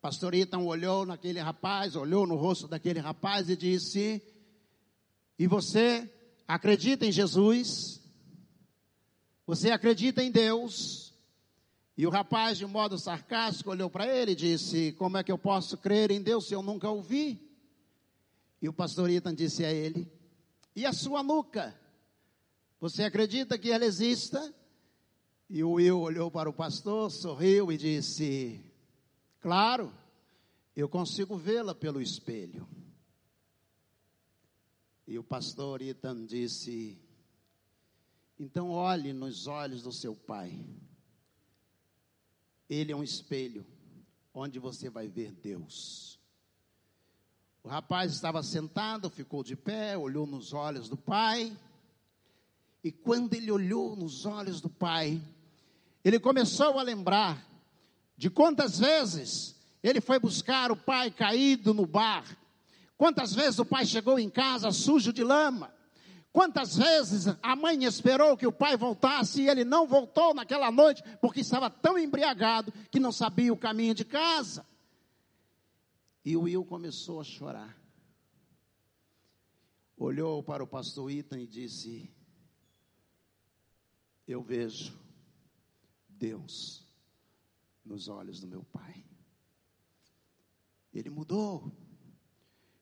Pastor 0.00 0.34
Ethan 0.34 0.60
olhou 0.60 1.04
naquele 1.04 1.40
rapaz, 1.40 1.94
olhou 1.94 2.26
no 2.26 2.34
rosto 2.34 2.66
daquele 2.66 2.98
rapaz 2.98 3.48
e 3.48 3.56
disse: 3.56 4.22
E 5.38 5.46
você 5.46 6.10
acredita 6.46 7.06
em 7.06 7.12
Jesus? 7.12 7.99
Você 9.50 9.72
acredita 9.72 10.22
em 10.22 10.30
Deus? 10.30 11.12
E 11.96 12.06
o 12.06 12.10
rapaz, 12.10 12.56
de 12.56 12.64
modo 12.64 12.96
sarcástico, 12.96 13.70
olhou 13.70 13.90
para 13.90 14.06
ele 14.06 14.30
e 14.30 14.36
disse: 14.36 14.92
Como 14.92 15.16
é 15.16 15.24
que 15.24 15.32
eu 15.32 15.36
posso 15.36 15.76
crer 15.76 16.12
em 16.12 16.22
Deus 16.22 16.46
se 16.46 16.54
eu 16.54 16.62
nunca 16.62 16.88
ouvi? 16.88 17.50
E 18.62 18.68
o 18.68 18.72
pastor 18.72 19.10
Ethan 19.10 19.34
disse 19.34 19.64
a 19.64 19.72
ele: 19.72 20.08
E 20.76 20.86
a 20.86 20.92
sua 20.92 21.24
nuca? 21.24 21.76
Você 22.78 23.02
acredita 23.02 23.58
que 23.58 23.72
ela 23.72 23.84
exista? 23.84 24.54
E 25.48 25.64
o 25.64 25.72
Will 25.72 25.98
olhou 25.98 26.30
para 26.30 26.48
o 26.48 26.52
pastor, 26.52 27.10
sorriu 27.10 27.72
e 27.72 27.76
disse: 27.76 28.64
Claro, 29.40 29.92
eu 30.76 30.88
consigo 30.88 31.36
vê-la 31.36 31.74
pelo 31.74 32.00
espelho. 32.00 32.68
E 35.08 35.18
o 35.18 35.24
pastor 35.24 35.82
Ethan 35.82 36.24
disse: 36.24 37.09
Então 38.42 38.70
olhe 38.70 39.12
nos 39.12 39.46
olhos 39.46 39.82
do 39.82 39.92
seu 39.92 40.16
pai. 40.16 40.64
Ele 42.70 42.90
é 42.90 42.96
um 42.96 43.02
espelho 43.02 43.66
onde 44.32 44.58
você 44.58 44.88
vai 44.88 45.08
ver 45.08 45.30
Deus. 45.30 46.18
O 47.62 47.68
rapaz 47.68 48.14
estava 48.14 48.42
sentado, 48.42 49.10
ficou 49.10 49.44
de 49.44 49.54
pé, 49.54 49.98
olhou 49.98 50.26
nos 50.26 50.54
olhos 50.54 50.88
do 50.88 50.96
pai. 50.96 51.54
E 52.82 52.90
quando 52.90 53.34
ele 53.34 53.52
olhou 53.52 53.94
nos 53.94 54.24
olhos 54.24 54.58
do 54.58 54.70
pai, 54.70 55.20
ele 56.02 56.18
começou 56.18 56.78
a 56.78 56.82
lembrar 56.82 57.46
de 58.16 58.30
quantas 58.30 58.78
vezes 58.78 59.54
ele 59.82 60.00
foi 60.00 60.18
buscar 60.18 60.72
o 60.72 60.76
pai 60.76 61.10
caído 61.10 61.74
no 61.74 61.84
bar. 61.84 62.24
Quantas 62.96 63.34
vezes 63.34 63.58
o 63.58 63.66
pai 63.66 63.84
chegou 63.84 64.18
em 64.18 64.30
casa 64.30 64.72
sujo 64.72 65.12
de 65.12 65.22
lama. 65.22 65.78
Quantas 66.32 66.76
vezes 66.76 67.26
a 67.42 67.56
mãe 67.56 67.84
esperou 67.84 68.36
que 68.36 68.46
o 68.46 68.52
pai 68.52 68.76
voltasse 68.76 69.42
e 69.42 69.48
ele 69.48 69.64
não 69.64 69.86
voltou 69.86 70.32
naquela 70.32 70.70
noite 70.70 71.02
porque 71.20 71.40
estava 71.40 71.68
tão 71.68 71.98
embriagado 71.98 72.72
que 72.90 73.00
não 73.00 73.10
sabia 73.10 73.52
o 73.52 73.56
caminho 73.56 73.94
de 73.94 74.04
casa. 74.04 74.64
E 76.24 76.36
o 76.36 76.42
Will 76.42 76.64
começou 76.64 77.20
a 77.20 77.24
chorar. 77.24 77.76
Olhou 79.96 80.42
para 80.42 80.62
o 80.62 80.68
pastor 80.68 81.10
Ethan 81.10 81.40
e 81.40 81.46
disse: 81.46 82.08
Eu 84.26 84.40
vejo 84.40 84.96
Deus 86.08 86.86
nos 87.84 88.06
olhos 88.06 88.40
do 88.40 88.46
meu 88.46 88.62
pai. 88.62 89.04
Ele 90.94 91.10
mudou. 91.10 91.72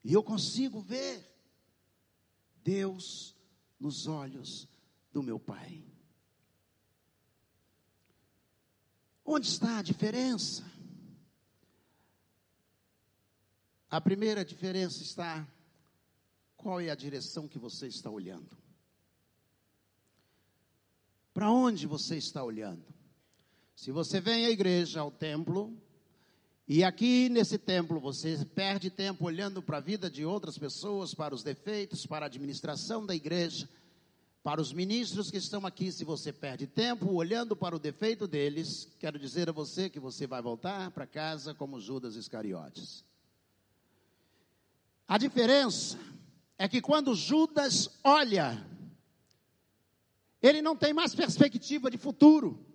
E 0.04 0.12
eu 0.12 0.22
consigo 0.22 0.80
ver 0.80 1.24
Deus 2.62 3.37
nos 3.78 4.06
olhos 4.06 4.68
do 5.12 5.22
meu 5.22 5.38
pai. 5.38 5.84
Onde 9.24 9.46
está 9.46 9.78
a 9.78 9.82
diferença? 9.82 10.64
A 13.90 14.00
primeira 14.00 14.44
diferença 14.44 15.02
está 15.02 15.46
qual 16.56 16.80
é 16.80 16.90
a 16.90 16.94
direção 16.94 17.46
que 17.46 17.58
você 17.58 17.86
está 17.86 18.10
olhando? 18.10 18.56
Para 21.32 21.50
onde 21.50 21.86
você 21.86 22.16
está 22.16 22.42
olhando? 22.42 22.84
Se 23.76 23.92
você 23.92 24.20
vem 24.20 24.44
à 24.44 24.50
igreja, 24.50 25.00
ao 25.00 25.10
templo, 25.10 25.80
e 26.68 26.84
aqui 26.84 27.30
nesse 27.30 27.56
templo 27.56 27.98
você 27.98 28.44
perde 28.44 28.90
tempo 28.90 29.24
olhando 29.24 29.62
para 29.62 29.78
a 29.78 29.80
vida 29.80 30.10
de 30.10 30.22
outras 30.26 30.58
pessoas, 30.58 31.14
para 31.14 31.34
os 31.34 31.42
defeitos, 31.42 32.04
para 32.04 32.26
a 32.26 32.28
administração 32.28 33.06
da 33.06 33.14
igreja, 33.14 33.66
para 34.42 34.60
os 34.60 34.70
ministros 34.70 35.30
que 35.30 35.38
estão 35.38 35.64
aqui, 35.64 35.90
se 35.90 36.04
você 36.04 36.30
perde 36.30 36.66
tempo 36.66 37.10
olhando 37.14 37.56
para 37.56 37.74
o 37.74 37.78
defeito 37.78 38.28
deles, 38.28 38.86
quero 38.98 39.18
dizer 39.18 39.48
a 39.48 39.52
você 39.52 39.88
que 39.88 39.98
você 39.98 40.26
vai 40.26 40.42
voltar 40.42 40.90
para 40.90 41.06
casa 41.06 41.54
como 41.54 41.80
Judas 41.80 42.16
Iscariotes. 42.16 43.02
A 45.06 45.16
diferença 45.16 45.98
é 46.58 46.68
que 46.68 46.82
quando 46.82 47.14
Judas 47.14 47.88
olha, 48.04 48.62
ele 50.42 50.60
não 50.60 50.76
tem 50.76 50.92
mais 50.92 51.14
perspectiva 51.14 51.90
de 51.90 51.96
futuro. 51.96 52.67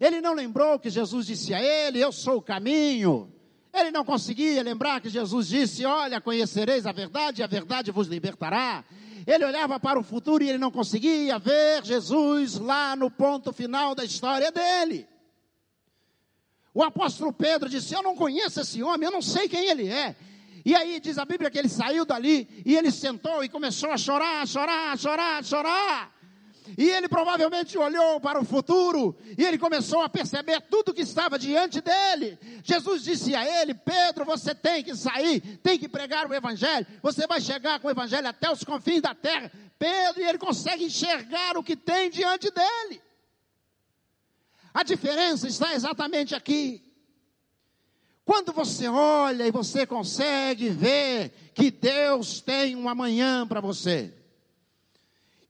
Ele 0.00 0.20
não 0.20 0.34
lembrou 0.34 0.78
que 0.78 0.90
Jesus 0.90 1.26
disse 1.26 1.54
a 1.54 1.62
ele: 1.62 2.00
Eu 2.00 2.12
sou 2.12 2.38
o 2.38 2.42
caminho. 2.42 3.32
Ele 3.72 3.90
não 3.90 4.04
conseguia 4.04 4.62
lembrar 4.62 5.00
que 5.00 5.08
Jesus 5.08 5.48
disse: 5.48 5.84
Olha, 5.84 6.20
conhecereis 6.20 6.86
a 6.86 6.92
verdade, 6.92 7.40
e 7.40 7.44
a 7.44 7.46
verdade 7.46 7.90
vos 7.90 8.06
libertará. 8.06 8.84
Ele 9.26 9.44
olhava 9.44 9.80
para 9.80 9.98
o 9.98 10.02
futuro 10.02 10.44
e 10.44 10.48
ele 10.48 10.58
não 10.58 10.70
conseguia 10.70 11.38
ver 11.38 11.82
Jesus 11.84 12.58
lá 12.58 12.94
no 12.94 13.10
ponto 13.10 13.52
final 13.52 13.94
da 13.94 14.04
história 14.04 14.52
dele. 14.52 15.08
O 16.72 16.82
apóstolo 16.82 17.32
Pedro 17.32 17.68
disse: 17.68 17.94
Eu 17.94 18.02
não 18.02 18.14
conheço 18.14 18.60
esse 18.60 18.82
homem, 18.82 19.06
eu 19.06 19.12
não 19.12 19.22
sei 19.22 19.48
quem 19.48 19.66
ele 19.68 19.88
é. 19.88 20.14
E 20.64 20.74
aí 20.74 20.98
diz 20.98 21.18
a 21.18 21.24
Bíblia 21.24 21.50
que 21.50 21.58
ele 21.58 21.68
saiu 21.68 22.04
dali 22.04 22.48
e 22.64 22.74
ele 22.74 22.90
sentou 22.90 23.44
e 23.44 23.48
começou 23.48 23.90
a 23.90 23.98
chorar, 23.98 24.46
chorar, 24.46 24.98
chorar, 24.98 25.44
chorar. 25.44 26.13
E 26.78 26.88
ele 26.90 27.08
provavelmente 27.08 27.76
olhou 27.76 28.18
para 28.20 28.40
o 28.40 28.44
futuro 28.44 29.16
e 29.36 29.44
ele 29.44 29.58
começou 29.58 30.00
a 30.02 30.08
perceber 30.08 30.62
tudo 30.62 30.94
que 30.94 31.02
estava 31.02 31.38
diante 31.38 31.80
dele. 31.80 32.38
Jesus 32.62 33.02
disse 33.02 33.34
a 33.34 33.44
ele: 33.60 33.74
Pedro, 33.74 34.24
você 34.24 34.54
tem 34.54 34.82
que 34.82 34.96
sair, 34.96 35.40
tem 35.62 35.78
que 35.78 35.88
pregar 35.88 36.28
o 36.28 36.34
Evangelho. 36.34 36.86
Você 37.02 37.26
vai 37.26 37.40
chegar 37.40 37.78
com 37.80 37.88
o 37.88 37.90
Evangelho 37.90 38.26
até 38.26 38.50
os 38.50 38.64
confins 38.64 39.02
da 39.02 39.14
terra. 39.14 39.52
Pedro, 39.78 40.22
e 40.22 40.26
ele 40.26 40.38
consegue 40.38 40.84
enxergar 40.84 41.56
o 41.58 41.62
que 41.62 41.76
tem 41.76 42.08
diante 42.08 42.50
dele. 42.50 43.02
A 44.72 44.82
diferença 44.82 45.46
está 45.46 45.74
exatamente 45.74 46.34
aqui. 46.34 46.82
Quando 48.24 48.52
você 48.52 48.88
olha 48.88 49.46
e 49.46 49.50
você 49.50 49.86
consegue 49.86 50.70
ver 50.70 51.52
que 51.54 51.70
Deus 51.70 52.40
tem 52.40 52.74
um 52.74 52.88
amanhã 52.88 53.46
para 53.46 53.60
você. 53.60 54.12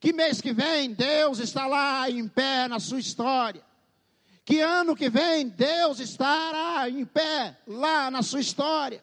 Que 0.04 0.12
mês 0.12 0.38
que 0.38 0.52
vem 0.52 0.92
Deus 0.92 1.38
está 1.38 1.66
lá 1.66 2.10
em 2.10 2.28
pé 2.28 2.68
na 2.68 2.78
sua 2.78 3.00
história. 3.00 3.64
Que 4.44 4.60
ano 4.60 4.94
que 4.94 5.08
vem 5.08 5.48
Deus 5.48 5.98
estará 5.98 6.86
em 6.90 7.06
pé 7.06 7.58
lá 7.66 8.10
na 8.10 8.20
sua 8.20 8.40
história. 8.40 9.02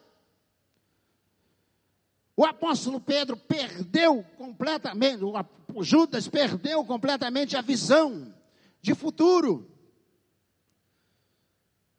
O 2.36 2.44
apóstolo 2.44 3.00
Pedro 3.00 3.36
perdeu 3.36 4.22
completamente, 4.36 5.24
o 5.74 5.82
Judas 5.82 6.28
perdeu 6.28 6.84
completamente 6.84 7.56
a 7.56 7.62
visão 7.62 8.32
de 8.80 8.94
futuro. 8.94 9.68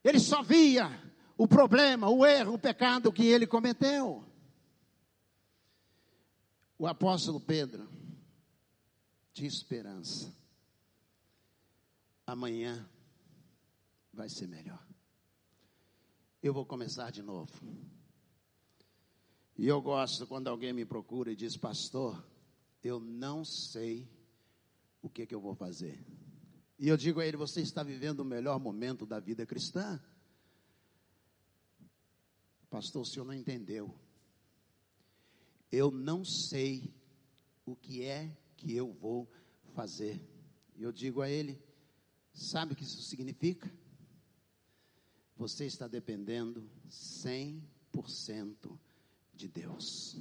Ele 0.01 0.17
só 0.17 0.41
via 0.41 0.89
o 1.37 1.45
problema, 1.45 2.07
o 2.07 2.25
erro, 2.25 2.53
o 2.53 2.59
pecado 2.59 3.11
que 3.11 3.25
ele 3.25 3.45
cometeu. 3.45 4.23
O 6.79 6.87
apóstolo 6.87 7.41
Pedro 7.41 8.01
tinha 9.33 9.47
esperança. 9.47 10.33
Amanhã 12.25 12.87
vai 14.13 14.29
ser 14.29 14.47
melhor. 14.47 14.85
Eu 16.41 16.53
vou 16.53 16.65
começar 16.65 17.11
de 17.11 17.21
novo. 17.21 17.51
E 19.57 19.67
eu 19.67 19.81
gosto 19.81 20.27
quando 20.27 20.47
alguém 20.47 20.73
me 20.73 20.85
procura 20.85 21.31
e 21.31 21.35
diz, 21.35 21.57
pastor, 21.57 22.23
eu 22.83 22.99
não 22.99 23.43
sei 23.43 24.07
o 25.01 25.09
que, 25.09 25.25
que 25.25 25.35
eu 25.35 25.41
vou 25.41 25.55
fazer. 25.55 26.05
E 26.77 26.87
eu 26.87 26.97
digo 26.97 27.19
a 27.19 27.25
ele, 27.25 27.37
você 27.37 27.61
está 27.61 27.83
vivendo 27.83 28.21
o 28.21 28.25
melhor 28.25 28.59
momento 28.59 29.05
da 29.05 29.19
vida 29.19 29.45
cristã. 29.45 30.01
Pastor, 32.69 33.03
o 33.03 33.05
senhor 33.05 33.25
não 33.25 33.33
entendeu. 33.33 33.93
Eu 35.71 35.91
não 35.91 36.25
sei 36.25 36.93
o 37.65 37.75
que 37.75 38.03
é 38.03 38.35
que 38.63 38.73
eu 38.73 38.93
vou 38.93 39.29
fazer. 39.73 40.21
E 40.75 40.83
eu 40.83 40.91
digo 40.91 41.21
a 41.21 41.29
ele, 41.29 41.61
sabe 42.31 42.73
o 42.73 42.75
que 42.75 42.83
isso 42.83 43.01
significa? 43.01 43.69
Você 45.35 45.65
está 45.65 45.87
dependendo 45.87 46.69
100% 46.89 48.79
de 49.33 49.47
Deus. 49.49 50.17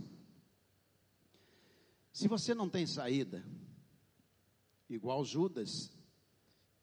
Se 2.13 2.27
você 2.27 2.55
não 2.55 2.69
tem 2.69 2.87
saída, 2.87 3.45
igual 4.89 5.25
Judas, 5.25 5.93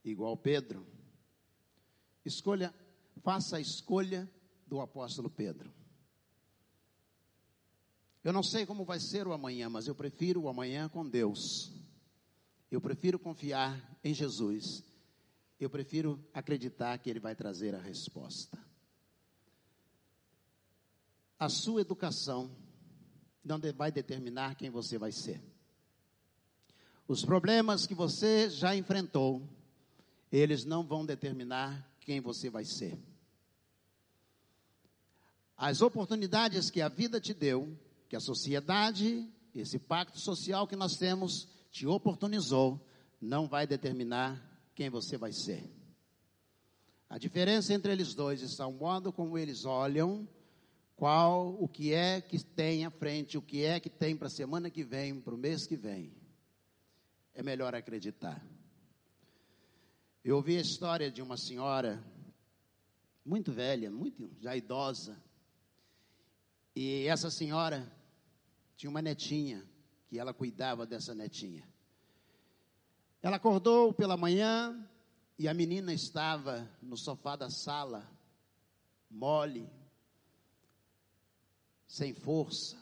igual 0.03 0.37
Pedro, 0.37 0.87
escolha, 2.23 2.73
faça 3.21 3.57
a 3.57 3.61
escolha 3.61 4.31
do 4.65 4.79
apóstolo 4.79 5.29
Pedro. 5.29 5.78
Eu 8.23 8.33
não 8.33 8.43
sei 8.43 8.65
como 8.65 8.85
vai 8.85 8.99
ser 8.99 9.27
o 9.27 9.33
amanhã, 9.33 9.69
mas 9.69 9.87
eu 9.87 9.95
prefiro 9.95 10.41
o 10.41 10.49
amanhã 10.49 10.89
com 10.89 11.07
Deus. 11.07 11.71
Eu 12.69 12.81
prefiro 12.81 13.17
confiar 13.17 13.97
em 14.03 14.13
Jesus. 14.13 14.83
Eu 15.59 15.69
prefiro 15.69 16.19
acreditar 16.33 16.97
que 16.97 17.09
Ele 17.09 17.19
vai 17.19 17.35
trazer 17.35 17.73
a 17.75 17.79
resposta 17.79 18.57
a 21.39 21.47
sua 21.47 21.79
educação 21.79 22.51
não 23.43 23.59
vai 23.73 23.91
determinar 23.91 24.55
quem 24.55 24.69
você 24.69 24.97
vai 24.97 25.11
ser. 25.11 25.41
Os 27.07 27.23
problemas 27.23 27.87
que 27.87 27.95
você 27.95 28.49
já 28.49 28.75
enfrentou, 28.75 29.41
eles 30.31 30.65
não 30.65 30.83
vão 30.83 31.05
determinar 31.05 31.89
quem 32.01 32.19
você 32.19 32.49
vai 32.49 32.65
ser. 32.65 32.99
As 35.57 35.81
oportunidades 35.81 36.69
que 36.69 36.81
a 36.81 36.89
vida 36.89 37.19
te 37.19 37.33
deu, 37.33 37.75
que 38.09 38.15
a 38.15 38.19
sociedade, 38.19 39.31
esse 39.53 39.77
pacto 39.77 40.19
social 40.19 40.67
que 40.67 40.75
nós 40.75 40.97
temos, 40.97 41.47
te 41.69 41.85
oportunizou, 41.85 42.83
não 43.21 43.47
vai 43.47 43.67
determinar 43.67 44.43
quem 44.73 44.89
você 44.89 45.15
vai 45.15 45.31
ser. 45.31 45.63
A 47.07 47.19
diferença 47.19 47.73
entre 47.73 47.91
eles 47.91 48.15
dois 48.15 48.41
está 48.41 48.65
o 48.65 48.73
modo 48.73 49.13
como 49.13 49.37
eles 49.37 49.63
olham 49.63 50.27
qual, 50.95 51.55
o 51.61 51.67
que 51.67 51.93
é 51.93 52.19
que 52.19 52.43
tem 52.43 52.83
à 52.83 52.89
frente, 52.89 53.37
o 53.37 53.41
que 53.41 53.63
é 53.63 53.79
que 53.79 53.89
tem 53.89 54.17
para 54.17 54.27
a 54.27 54.31
semana 54.31 54.69
que 54.69 54.83
vem, 54.83 55.21
para 55.21 55.33
o 55.33 55.37
mês 55.37 55.65
que 55.65 55.77
vem. 55.77 56.11
É 57.33 57.43
melhor 57.43 57.73
acreditar. 57.73 58.43
Eu 60.23 60.35
ouvi 60.35 60.57
a 60.57 60.61
história 60.61 61.09
de 61.09 61.21
uma 61.21 61.37
senhora 61.37 62.03
muito 63.23 63.51
velha, 63.51 63.89
muito 63.89 64.29
já 64.39 64.55
idosa. 64.55 65.17
E 66.75 67.05
essa 67.07 67.29
senhora 67.29 67.89
tinha 68.79 68.89
uma 68.89 69.01
netinha 69.01 69.69
que 70.07 70.17
ela 70.17 70.33
cuidava 70.33 70.85
dessa 70.85 71.13
netinha. 71.13 71.67
Ela 73.21 73.35
acordou 73.35 73.91
pela 73.93 74.15
manhã 74.15 74.89
e 75.37 75.49
a 75.49 75.53
menina 75.53 75.93
estava 75.93 76.65
no 76.81 76.95
sofá 76.95 77.35
da 77.35 77.49
sala, 77.49 78.09
mole, 79.11 79.69
sem 81.85 82.13
força. 82.13 82.81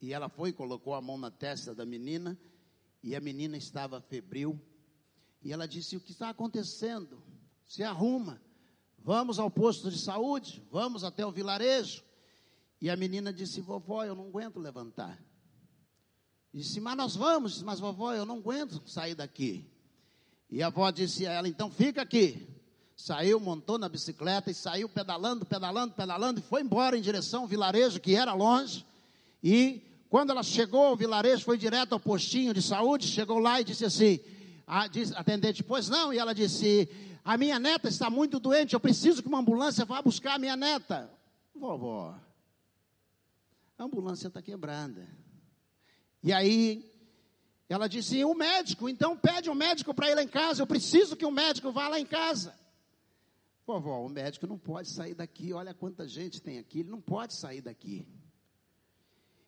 E 0.00 0.12
ela 0.12 0.28
foi, 0.28 0.52
colocou 0.52 0.92
a 0.92 1.00
mão 1.00 1.16
na 1.16 1.30
testa 1.30 1.72
da 1.72 1.86
menina, 1.86 2.36
e 3.00 3.14
a 3.14 3.20
menina 3.20 3.56
estava 3.56 4.00
febril. 4.00 4.60
E 5.40 5.52
ela 5.52 5.68
disse: 5.68 5.96
O 5.96 6.00
que 6.00 6.10
está 6.10 6.30
acontecendo? 6.30 7.22
Se 7.64 7.84
arruma, 7.84 8.42
vamos 8.98 9.38
ao 9.38 9.52
posto 9.52 9.88
de 9.88 10.00
saúde, 10.00 10.66
vamos 10.68 11.04
até 11.04 11.24
o 11.24 11.30
vilarejo. 11.30 12.02
E 12.82 12.90
a 12.90 12.96
menina 12.96 13.32
disse: 13.32 13.60
Vovó, 13.60 14.04
eu 14.04 14.16
não 14.16 14.26
aguento 14.26 14.58
levantar. 14.58 15.16
Disse: 16.52 16.80
Mas 16.80 16.96
nós 16.96 17.14
vamos, 17.14 17.62
mas 17.62 17.78
vovó, 17.78 18.12
eu 18.12 18.26
não 18.26 18.38
aguento 18.38 18.82
sair 18.86 19.14
daqui. 19.14 19.70
E 20.50 20.60
a 20.60 20.66
avó 20.66 20.90
disse 20.90 21.24
a 21.24 21.30
ela: 21.30 21.46
Então 21.46 21.70
fica 21.70 22.02
aqui. 22.02 22.44
Saiu, 22.96 23.38
montou 23.38 23.78
na 23.78 23.88
bicicleta 23.88 24.50
e 24.50 24.54
saiu 24.54 24.88
pedalando, 24.88 25.46
pedalando, 25.46 25.94
pedalando 25.94 26.40
e 26.40 26.42
foi 26.42 26.60
embora 26.60 26.98
em 26.98 27.00
direção 27.00 27.42
ao 27.42 27.46
vilarejo 27.46 28.00
que 28.00 28.16
era 28.16 28.34
longe. 28.34 28.84
E 29.42 29.80
quando 30.10 30.30
ela 30.30 30.42
chegou 30.42 30.82
ao 30.86 30.96
vilarejo, 30.96 31.44
foi 31.44 31.56
direto 31.56 31.92
ao 31.92 32.00
postinho 32.00 32.52
de 32.52 32.60
saúde, 32.60 33.06
chegou 33.06 33.38
lá 33.38 33.60
e 33.60 33.64
disse 33.64 33.84
assim: 33.84 34.18
a, 34.66 34.88
disse, 34.88 35.14
atendente, 35.14 35.62
pois 35.62 35.88
não, 35.88 36.12
e 36.12 36.18
ela 36.18 36.34
disse: 36.34 36.88
A 37.24 37.38
minha 37.38 37.60
neta 37.60 37.88
está 37.88 38.10
muito 38.10 38.40
doente, 38.40 38.74
eu 38.74 38.80
preciso 38.80 39.22
que 39.22 39.28
uma 39.28 39.38
ambulância 39.38 39.84
vá 39.84 40.02
buscar 40.02 40.34
a 40.34 40.38
minha 40.38 40.56
neta. 40.56 41.08
Vovó, 41.54 42.18
a 43.82 43.86
ambulância 43.86 44.28
está 44.28 44.40
quebrada. 44.40 45.08
E 46.22 46.32
aí 46.32 46.88
ela 47.68 47.88
disse: 47.88 48.24
O 48.24 48.34
médico, 48.34 48.88
então 48.88 49.16
pede 49.16 49.50
um 49.50 49.54
médico 49.54 49.92
para 49.92 50.10
ir 50.10 50.14
lá 50.14 50.22
em 50.22 50.28
casa, 50.28 50.62
eu 50.62 50.66
preciso 50.66 51.16
que 51.16 51.24
o 51.24 51.28
um 51.28 51.32
médico 51.32 51.72
vá 51.72 51.88
lá 51.88 51.98
em 51.98 52.06
casa. 52.06 52.58
Vovó, 53.66 54.04
o 54.04 54.08
médico 54.08 54.46
não 54.46 54.58
pode 54.58 54.88
sair 54.88 55.14
daqui, 55.14 55.52
olha 55.52 55.74
quanta 55.74 56.06
gente 56.06 56.40
tem 56.40 56.58
aqui, 56.58 56.80
ele 56.80 56.90
não 56.90 57.00
pode 57.00 57.34
sair 57.34 57.60
daqui. 57.60 58.06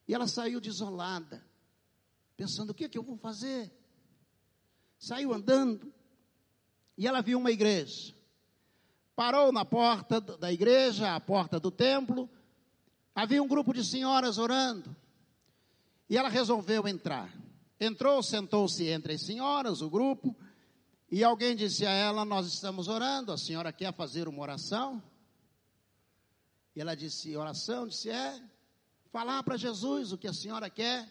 E 0.06 0.14
ela 0.14 0.26
saiu 0.26 0.60
desolada, 0.60 1.44
pensando: 2.36 2.70
o 2.70 2.74
que, 2.74 2.84
é 2.84 2.88
que 2.88 2.98
eu 2.98 3.02
vou 3.02 3.16
fazer? 3.16 3.72
Saiu 4.98 5.32
andando, 5.32 5.92
e 6.98 7.06
ela 7.06 7.20
viu 7.20 7.38
uma 7.38 7.52
igreja. 7.52 8.14
Parou 9.14 9.52
na 9.52 9.64
porta 9.64 10.20
da 10.20 10.52
igreja, 10.52 11.14
a 11.14 11.20
porta 11.20 11.60
do 11.60 11.70
templo, 11.70 12.28
havia 13.14 13.42
um 13.42 13.48
grupo 13.48 13.72
de 13.72 13.84
senhoras 13.84 14.38
orando, 14.38 14.94
e 16.08 16.16
ela 16.16 16.28
resolveu 16.28 16.86
entrar. 16.88 17.32
Entrou, 17.78 18.22
sentou-se 18.22 18.86
entre 18.88 19.14
as 19.14 19.22
senhoras, 19.22 19.80
o 19.80 19.90
grupo, 19.90 20.36
e 21.10 21.22
alguém 21.22 21.54
disse 21.54 21.84
a 21.86 21.90
ela: 21.90 22.24
Nós 22.24 22.46
estamos 22.46 22.88
orando, 22.88 23.32
a 23.32 23.38
senhora 23.38 23.72
quer 23.72 23.92
fazer 23.94 24.26
uma 24.28 24.42
oração? 24.42 25.02
E 26.74 26.80
ela 26.80 26.94
disse: 26.94 27.36
Oração? 27.36 27.86
Disse: 27.86 28.10
É, 28.10 28.42
falar 29.10 29.42
para 29.42 29.56
Jesus 29.56 30.12
o 30.12 30.18
que 30.18 30.26
a 30.26 30.32
senhora 30.32 30.68
quer. 30.70 31.08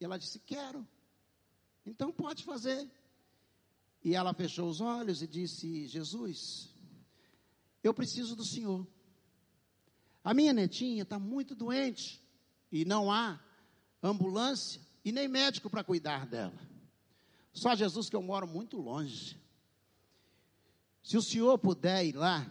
E 0.00 0.04
ela 0.04 0.18
disse: 0.18 0.38
Quero. 0.38 0.86
Então 1.84 2.12
pode 2.12 2.44
fazer. 2.44 2.88
E 4.02 4.14
ela 4.14 4.32
fechou 4.32 4.68
os 4.68 4.80
olhos 4.80 5.22
e 5.22 5.26
disse: 5.26 5.86
Jesus, 5.88 6.72
eu 7.82 7.92
preciso 7.92 8.36
do 8.36 8.44
Senhor. 8.44 8.86
A 10.26 10.34
minha 10.34 10.52
netinha 10.52 11.04
está 11.04 11.20
muito 11.20 11.54
doente 11.54 12.20
e 12.72 12.84
não 12.84 13.12
há 13.12 13.38
ambulância 14.02 14.80
e 15.04 15.12
nem 15.12 15.28
médico 15.28 15.70
para 15.70 15.84
cuidar 15.84 16.26
dela. 16.26 16.58
Só 17.52 17.76
Jesus 17.76 18.10
que 18.10 18.16
eu 18.16 18.22
moro 18.22 18.44
muito 18.44 18.76
longe. 18.76 19.40
Se 21.00 21.16
o 21.16 21.22
senhor 21.22 21.56
puder 21.58 22.04
ir 22.04 22.16
lá, 22.16 22.44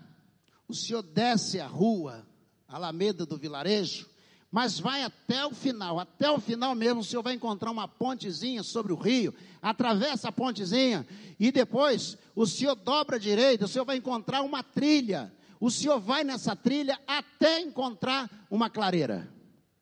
o 0.69 0.73
senhor 0.73 1.01
desce 1.01 1.59
a 1.59 1.67
rua, 1.67 2.25
a 2.65 2.77
Alameda 2.77 3.25
do 3.25 3.35
Vilarejo, 3.35 4.07
mas 4.49 4.79
vai 4.79 5.03
até 5.03 5.45
o 5.45 5.51
final, 5.51 5.99
até 5.99 6.31
o 6.31 6.39
final 6.39 6.73
mesmo, 6.75 7.01
o 7.01 7.03
senhor 7.03 7.23
vai 7.23 7.33
encontrar 7.33 7.71
uma 7.71 7.89
pontezinha 7.89 8.63
sobre 8.63 8.93
o 8.93 8.95
rio, 8.95 9.35
atravessa 9.61 10.29
a 10.29 10.31
pontezinha 10.31 11.05
e 11.38 11.51
depois 11.51 12.17
o 12.33 12.45
senhor 12.45 12.75
dobra 12.75 13.17
à 13.17 13.19
direita, 13.19 13.65
o 13.65 13.67
senhor 13.67 13.83
vai 13.83 13.97
encontrar 13.97 14.43
uma 14.43 14.63
trilha, 14.63 15.29
O 15.59 15.71
senhor 15.71 15.99
vai 15.99 16.23
nessa 16.23 16.55
trilha 16.55 16.99
até 17.07 17.59
encontrar 17.61 18.29
uma 18.49 18.69
clareira. 18.69 19.31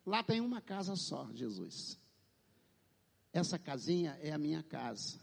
Lá 0.06 0.22
tem 0.22 0.42
uma 0.42 0.62
casa 0.62 0.96
só, 0.96 1.30
Jesus. 1.34 1.98
Essa 3.32 3.58
casinha 3.58 4.18
é 4.22 4.32
a 4.32 4.38
minha 4.38 4.62
casa. 4.62 5.20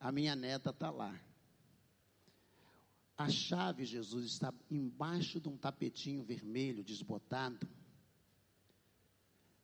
A 0.00 0.10
minha 0.10 0.34
neta 0.34 0.70
está 0.70 0.90
lá. 0.90 1.18
A 3.16 3.28
chave, 3.28 3.84
Jesus, 3.84 4.26
está 4.26 4.54
embaixo 4.70 5.40
de 5.40 5.48
um 5.48 5.56
tapetinho 5.56 6.22
vermelho, 6.22 6.84
desbotado. 6.84 7.68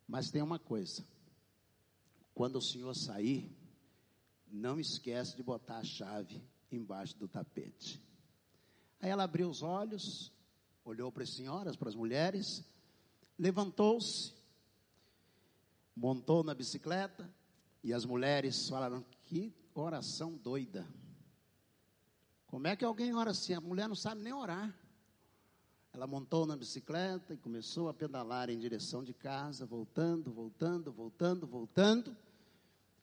Mas 0.06 0.30
tem 0.30 0.42
uma 0.42 0.58
coisa: 0.58 1.06
quando 2.34 2.56
o 2.56 2.62
senhor 2.62 2.94
sair, 2.94 3.50
não 4.50 4.78
esquece 4.78 5.36
de 5.36 5.42
botar 5.42 5.78
a 5.78 5.84
chave 5.84 6.42
embaixo 6.70 7.16
do 7.16 7.28
tapete. 7.28 8.02
Aí 9.04 9.10
ela 9.10 9.24
abriu 9.24 9.50
os 9.50 9.62
olhos, 9.62 10.32
olhou 10.82 11.12
para 11.12 11.24
as 11.24 11.28
senhoras, 11.28 11.76
para 11.76 11.90
as 11.90 11.94
mulheres, 11.94 12.64
levantou-se, 13.38 14.32
montou 15.94 16.42
na 16.42 16.54
bicicleta, 16.54 17.30
e 17.82 17.92
as 17.92 18.06
mulheres 18.06 18.66
falaram: 18.66 19.04
que 19.26 19.54
oração 19.74 20.32
doida. 20.32 20.88
Como 22.46 22.66
é 22.66 22.74
que 22.74 22.82
alguém 22.82 23.14
ora 23.14 23.32
assim? 23.32 23.52
A 23.52 23.60
mulher 23.60 23.86
não 23.88 23.94
sabe 23.94 24.22
nem 24.22 24.32
orar. 24.32 24.74
Ela 25.92 26.06
montou 26.06 26.46
na 26.46 26.56
bicicleta 26.56 27.34
e 27.34 27.36
começou 27.36 27.90
a 27.90 27.92
pedalar 27.92 28.48
em 28.48 28.58
direção 28.58 29.04
de 29.04 29.12
casa, 29.12 29.66
voltando, 29.66 30.32
voltando, 30.32 30.90
voltando, 30.90 31.46
voltando. 31.46 32.16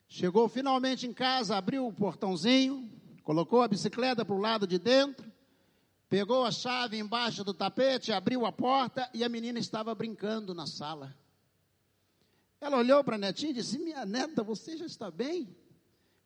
Chegou 0.07 0.49
finalmente 0.49 1.05
em 1.05 1.13
casa, 1.13 1.55
abriu 1.55 1.85
o 1.85 1.93
portãozinho, 1.93 2.89
colocou 3.23 3.61
a 3.61 3.67
bicicleta 3.67 4.25
para 4.25 4.33
o 4.33 4.39
lado 4.39 4.65
de 4.65 4.79
dentro, 4.79 5.31
pegou 6.11 6.43
a 6.43 6.51
chave 6.51 6.99
embaixo 6.99 7.41
do 7.41 7.53
tapete, 7.53 8.11
abriu 8.11 8.45
a 8.45 8.51
porta 8.51 9.09
e 9.13 9.23
a 9.23 9.29
menina 9.29 9.57
estava 9.57 9.95
brincando 9.95 10.53
na 10.53 10.67
sala. 10.67 11.15
Ela 12.59 12.75
olhou 12.79 13.01
para 13.01 13.15
a 13.15 13.17
netinha 13.17 13.51
e 13.51 13.53
disse: 13.53 13.79
Minha 13.79 14.05
neta, 14.05 14.43
você 14.43 14.75
já 14.75 14.85
está 14.85 15.09
bem? 15.09 15.55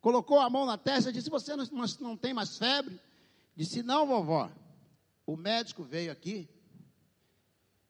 Colocou 0.01 0.39
a 0.39 0.49
mão 0.49 0.65
na 0.65 0.75
testa 0.75 1.11
e 1.11 1.13
disse: 1.13 1.29
Você 1.29 1.55
não, 1.55 1.65
não 1.99 2.17
tem 2.17 2.33
mais 2.33 2.57
febre? 2.57 2.99
Disse: 3.55 3.83
Não, 3.83 4.07
vovó. 4.07 4.51
O 5.23 5.37
médico 5.37 5.83
veio 5.83 6.11
aqui 6.11 6.49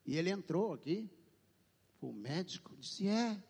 e 0.05 0.17
ele 0.17 0.29
entrou 0.29 0.73
aqui. 0.73 1.10
O 2.01 2.12
médico 2.12 2.75
disse: 2.75 3.08
É. 3.08 3.41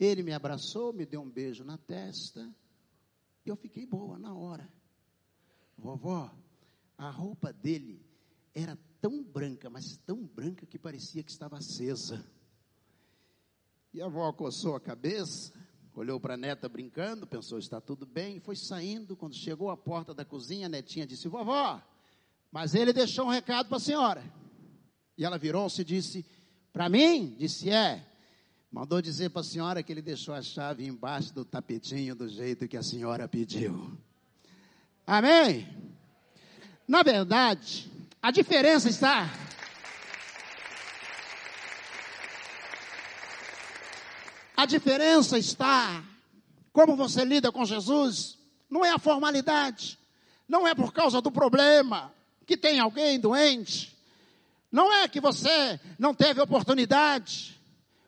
Ele 0.00 0.24
me 0.24 0.32
abraçou, 0.32 0.92
me 0.92 1.06
deu 1.06 1.20
um 1.20 1.30
beijo 1.30 1.62
na 1.62 1.78
testa. 1.78 2.52
E 3.46 3.48
eu 3.48 3.54
fiquei 3.54 3.86
boa 3.86 4.18
na 4.18 4.34
hora. 4.34 4.68
Vovó, 5.78 6.28
a 7.06 7.10
roupa 7.10 7.52
dele 7.52 8.04
era 8.54 8.78
tão 9.00 9.22
branca, 9.22 9.68
mas 9.68 9.96
tão 10.06 10.24
branca 10.24 10.66
que 10.66 10.78
parecia 10.78 11.22
que 11.22 11.30
estava 11.30 11.58
acesa. 11.58 12.24
E 13.92 14.00
a 14.00 14.06
avó 14.06 14.32
coçou 14.32 14.76
a 14.76 14.80
cabeça, 14.80 15.52
olhou 15.94 16.20
para 16.20 16.34
a 16.34 16.36
neta 16.36 16.68
brincando, 16.68 17.26
pensou, 17.26 17.58
está 17.58 17.80
tudo 17.80 18.06
bem, 18.06 18.36
e 18.36 18.40
foi 18.40 18.56
saindo. 18.56 19.16
Quando 19.16 19.34
chegou 19.34 19.70
à 19.70 19.76
porta 19.76 20.14
da 20.14 20.24
cozinha, 20.24 20.66
a 20.66 20.68
netinha 20.68 21.06
disse, 21.06 21.28
vovó, 21.28 21.82
mas 22.50 22.74
ele 22.74 22.92
deixou 22.92 23.26
um 23.26 23.30
recado 23.30 23.68
para 23.68 23.76
a 23.76 23.80
senhora. 23.80 24.24
E 25.18 25.24
ela 25.24 25.38
virou-se 25.38 25.82
e 25.82 25.84
disse, 25.84 26.24
para 26.72 26.88
mim? 26.88 27.34
Disse, 27.38 27.68
é. 27.68 28.06
Mandou 28.70 29.02
dizer 29.02 29.28
para 29.28 29.40
a 29.40 29.44
senhora 29.44 29.82
que 29.82 29.92
ele 29.92 30.00
deixou 30.00 30.34
a 30.34 30.40
chave 30.40 30.86
embaixo 30.86 31.34
do 31.34 31.44
tapetinho 31.44 32.14
do 32.14 32.28
jeito 32.28 32.66
que 32.66 32.76
a 32.76 32.82
senhora 32.82 33.28
pediu. 33.28 33.98
Amém? 35.06 35.91
Na 36.92 37.02
verdade, 37.02 37.90
a 38.20 38.30
diferença 38.30 38.86
está. 38.86 39.26
A 44.54 44.66
diferença 44.66 45.38
está 45.38 46.04
como 46.70 46.94
você 46.94 47.24
lida 47.24 47.50
com 47.50 47.64
Jesus. 47.64 48.36
Não 48.68 48.84
é 48.84 48.90
a 48.90 48.98
formalidade, 48.98 49.98
não 50.46 50.68
é 50.68 50.74
por 50.74 50.92
causa 50.92 51.22
do 51.22 51.32
problema 51.32 52.12
que 52.46 52.58
tem 52.58 52.78
alguém 52.78 53.18
doente, 53.18 53.96
não 54.70 54.92
é 54.92 55.08
que 55.08 55.18
você 55.18 55.80
não 55.98 56.12
teve 56.12 56.42
oportunidade, 56.42 57.58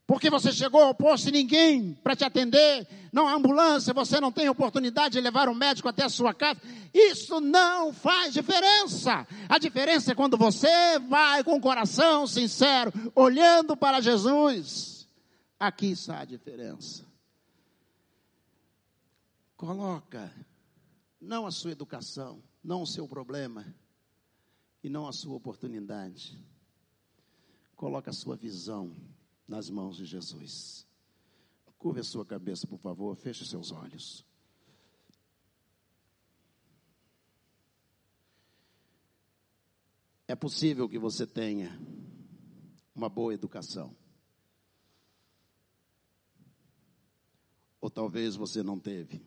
porque 0.06 0.28
você 0.28 0.52
chegou 0.52 0.82
ao 0.82 0.94
posto 0.94 1.28
e 1.28 1.32
ninguém 1.32 1.94
para 2.02 2.14
te 2.14 2.24
atender, 2.24 2.86
não 3.10 3.26
há 3.26 3.34
ambulância, 3.34 3.94
você 3.94 4.20
não 4.20 4.30
tem 4.30 4.48
oportunidade 4.48 5.14
de 5.14 5.20
levar 5.20 5.48
um 5.48 5.54
médico 5.54 5.88
até 5.88 6.04
a 6.04 6.10
sua 6.10 6.34
casa. 6.34 6.60
Isso 6.92 7.40
não 7.40 7.92
faz 7.92 8.34
diferença. 8.34 9.26
A 9.48 9.58
diferença 9.58 10.12
é 10.12 10.14
quando 10.14 10.36
você 10.36 10.98
vai 10.98 11.42
com 11.42 11.56
o 11.56 11.60
coração 11.60 12.26
sincero, 12.26 12.92
olhando 13.14 13.76
para 13.76 14.02
Jesus. 14.02 15.08
Aqui 15.58 15.92
está 15.92 16.20
a 16.20 16.24
diferença. 16.26 17.06
Coloca 19.56 20.30
não 21.18 21.46
a 21.46 21.50
sua 21.50 21.70
educação, 21.70 22.42
não 22.62 22.82
o 22.82 22.86
seu 22.86 23.08
problema 23.08 23.74
e 24.82 24.90
não 24.90 25.08
a 25.08 25.12
sua 25.12 25.34
oportunidade. 25.34 26.38
Coloca 27.74 28.10
a 28.10 28.14
sua 28.14 28.36
visão 28.36 28.94
nas 29.46 29.68
mãos 29.70 29.96
de 29.96 30.04
Jesus. 30.04 30.86
Curva 31.78 32.00
a 32.00 32.04
sua 32.04 32.24
cabeça, 32.24 32.66
por 32.66 32.78
favor, 32.78 33.14
feche 33.14 33.44
seus 33.44 33.70
olhos. 33.70 34.24
É 40.26 40.34
possível 40.34 40.88
que 40.88 40.98
você 40.98 41.26
tenha 41.26 41.78
uma 42.94 43.10
boa 43.10 43.34
educação. 43.34 43.94
Ou 47.80 47.90
talvez 47.90 48.34
você 48.34 48.62
não 48.62 48.80
teve. 48.80 49.22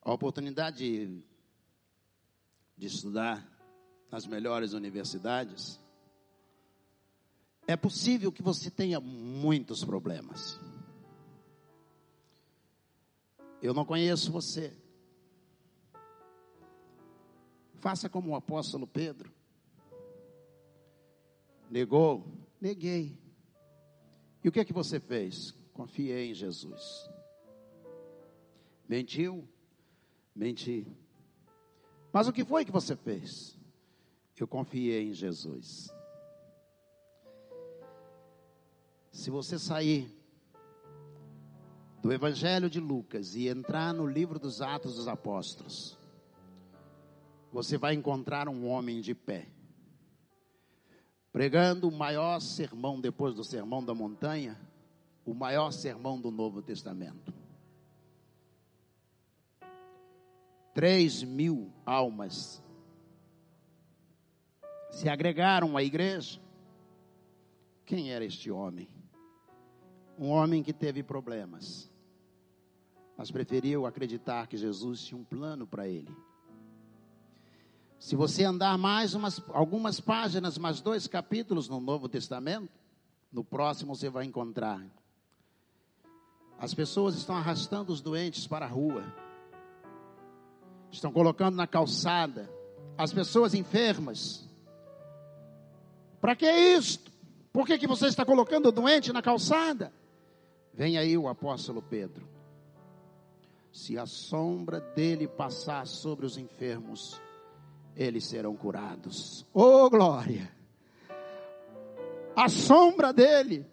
A 0.00 0.10
oportunidade 0.10 0.78
de, 0.78 1.22
de 2.78 2.86
estudar 2.86 3.46
nas 4.10 4.26
melhores 4.26 4.72
universidades 4.72 5.81
é 7.72 7.76
possível 7.76 8.30
que 8.30 8.42
você 8.42 8.70
tenha 8.70 9.00
muitos 9.00 9.84
problemas. 9.84 10.60
Eu 13.62 13.72
não 13.72 13.84
conheço 13.84 14.30
você. 14.30 14.76
Faça 17.80 18.08
como 18.08 18.30
o 18.30 18.34
apóstolo 18.36 18.86
Pedro. 18.86 19.32
Negou? 21.70 22.26
Neguei. 22.60 23.18
E 24.44 24.48
o 24.48 24.52
que 24.52 24.60
é 24.60 24.64
que 24.64 24.72
você 24.72 25.00
fez? 25.00 25.52
Confiei 25.72 26.30
em 26.30 26.34
Jesus. 26.34 27.08
Mentiu? 28.88 29.48
Menti. 30.34 30.86
Mas 32.12 32.28
o 32.28 32.32
que 32.32 32.44
foi 32.44 32.64
que 32.64 32.72
você 32.72 32.94
fez? 32.94 33.56
Eu 34.38 34.48
confiei 34.48 35.08
em 35.08 35.14
Jesus. 35.14 35.88
Se 39.12 39.30
você 39.30 39.58
sair 39.58 40.10
do 42.00 42.10
Evangelho 42.10 42.68
de 42.68 42.80
Lucas 42.80 43.36
e 43.36 43.46
entrar 43.46 43.92
no 43.92 44.06
livro 44.06 44.38
dos 44.38 44.62
Atos 44.62 44.96
dos 44.96 45.06
Apóstolos, 45.06 45.98
você 47.52 47.76
vai 47.76 47.92
encontrar 47.94 48.48
um 48.48 48.66
homem 48.66 49.02
de 49.02 49.14
pé, 49.14 49.46
pregando 51.30 51.88
o 51.88 51.92
maior 51.92 52.40
sermão 52.40 52.98
depois 52.98 53.34
do 53.34 53.44
sermão 53.44 53.84
da 53.84 53.94
montanha, 53.94 54.58
o 55.26 55.34
maior 55.34 55.70
sermão 55.70 56.18
do 56.18 56.30
Novo 56.30 56.62
Testamento. 56.62 57.32
Três 60.72 61.22
mil 61.22 61.70
almas 61.84 62.62
se 64.90 65.06
agregaram 65.06 65.76
à 65.76 65.82
igreja. 65.82 66.40
Quem 67.84 68.10
era 68.10 68.24
este 68.24 68.50
homem? 68.50 69.01
Um 70.22 70.30
homem 70.30 70.62
que 70.62 70.72
teve 70.72 71.02
problemas, 71.02 71.90
mas 73.16 73.32
preferiu 73.32 73.86
acreditar 73.86 74.46
que 74.46 74.56
Jesus 74.56 75.02
tinha 75.02 75.20
um 75.20 75.24
plano 75.24 75.66
para 75.66 75.88
ele. 75.88 76.16
Se 77.98 78.14
você 78.14 78.44
andar 78.44 78.78
mais 78.78 79.14
umas, 79.14 79.42
algumas 79.48 79.98
páginas, 79.98 80.56
mais 80.56 80.80
dois 80.80 81.08
capítulos 81.08 81.68
no 81.68 81.80
Novo 81.80 82.08
Testamento, 82.08 82.70
no 83.32 83.42
próximo 83.42 83.96
você 83.96 84.08
vai 84.08 84.24
encontrar. 84.24 84.80
As 86.56 86.72
pessoas 86.72 87.16
estão 87.16 87.34
arrastando 87.34 87.92
os 87.92 88.00
doentes 88.00 88.46
para 88.46 88.64
a 88.64 88.68
rua, 88.68 89.04
estão 90.92 91.10
colocando 91.10 91.56
na 91.56 91.66
calçada, 91.66 92.48
as 92.96 93.12
pessoas 93.12 93.54
enfermas. 93.54 94.48
Para 96.20 96.36
que 96.36 96.48
isto? 96.48 97.10
Por 97.52 97.66
que, 97.66 97.76
que 97.76 97.88
você 97.88 98.06
está 98.06 98.24
colocando 98.24 98.66
o 98.68 98.72
doente 98.72 99.12
na 99.12 99.20
calçada? 99.20 99.92
Vem 100.72 100.96
aí 100.96 101.16
o 101.18 101.28
apóstolo 101.28 101.82
Pedro. 101.82 102.26
Se 103.70 103.98
a 103.98 104.06
sombra 104.06 104.80
dele 104.80 105.28
passar 105.28 105.86
sobre 105.86 106.24
os 106.24 106.36
enfermos, 106.36 107.20
eles 107.96 108.26
serão 108.26 108.56
curados. 108.56 109.46
Oh, 109.52 109.88
glória! 109.90 110.50
A 112.34 112.48
sombra 112.48 113.12
dele. 113.12 113.66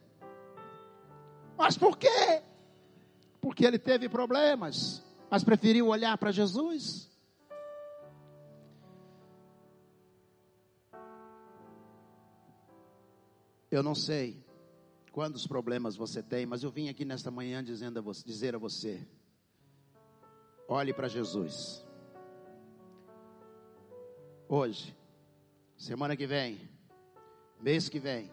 Mas 1.58 1.78
por 1.78 1.98
quê? 1.98 2.42
Porque 3.42 3.66
ele 3.66 3.80
teve 3.80 4.10
problemas, 4.10 5.04
mas 5.30 5.44
preferiu 5.44 5.88
olhar 5.88 6.18
para 6.18 6.32
Jesus. 6.32 7.10
Eu 13.72 13.84
não 13.84 13.94
sei 13.94 14.49
quantos 15.12 15.46
problemas 15.46 15.96
você 15.96 16.22
tem, 16.22 16.46
mas 16.46 16.64
eu 16.64 16.72
vim 16.72 16.90
aqui 16.90 17.04
nesta 17.04 17.30
manhã 17.30 17.64
dizendo 17.64 18.00
a 18.00 18.02
você, 18.02 18.24
dizer 18.26 18.56
a 18.56 18.58
você: 18.58 19.06
olhe 20.68 20.94
para 20.94 21.08
Jesus. 21.08 21.86
Hoje, 24.48 24.96
semana 25.78 26.16
que 26.16 26.26
vem, 26.26 26.60
mês 27.62 27.88
que 27.88 28.00
vem, 28.00 28.32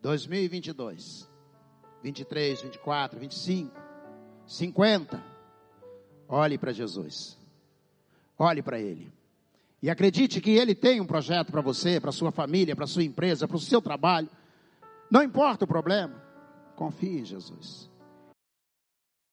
2022, 0.00 1.28
23, 2.02 2.62
24, 2.62 3.20
25, 3.20 3.80
50. 4.46 5.24
Olhe 6.28 6.58
para 6.58 6.72
Jesus. 6.72 7.38
Olhe 8.38 8.62
para 8.62 8.80
Ele. 8.80 9.12
E 9.82 9.90
acredite 9.90 10.40
que 10.40 10.52
Ele 10.52 10.74
tem 10.74 11.00
um 11.00 11.06
projeto 11.06 11.52
para 11.52 11.60
você, 11.60 12.00
para 12.00 12.10
sua 12.10 12.32
família, 12.32 12.74
para 12.74 12.86
sua 12.86 13.04
empresa, 13.04 13.46
para 13.46 13.56
o 13.56 13.60
seu 13.60 13.80
trabalho. 13.80 14.28
Não 15.10 15.22
importa 15.22 15.64
o 15.64 15.68
problema. 15.68 16.22
Confie 16.76 17.20
em 17.20 17.24
Jesus. 17.24 17.90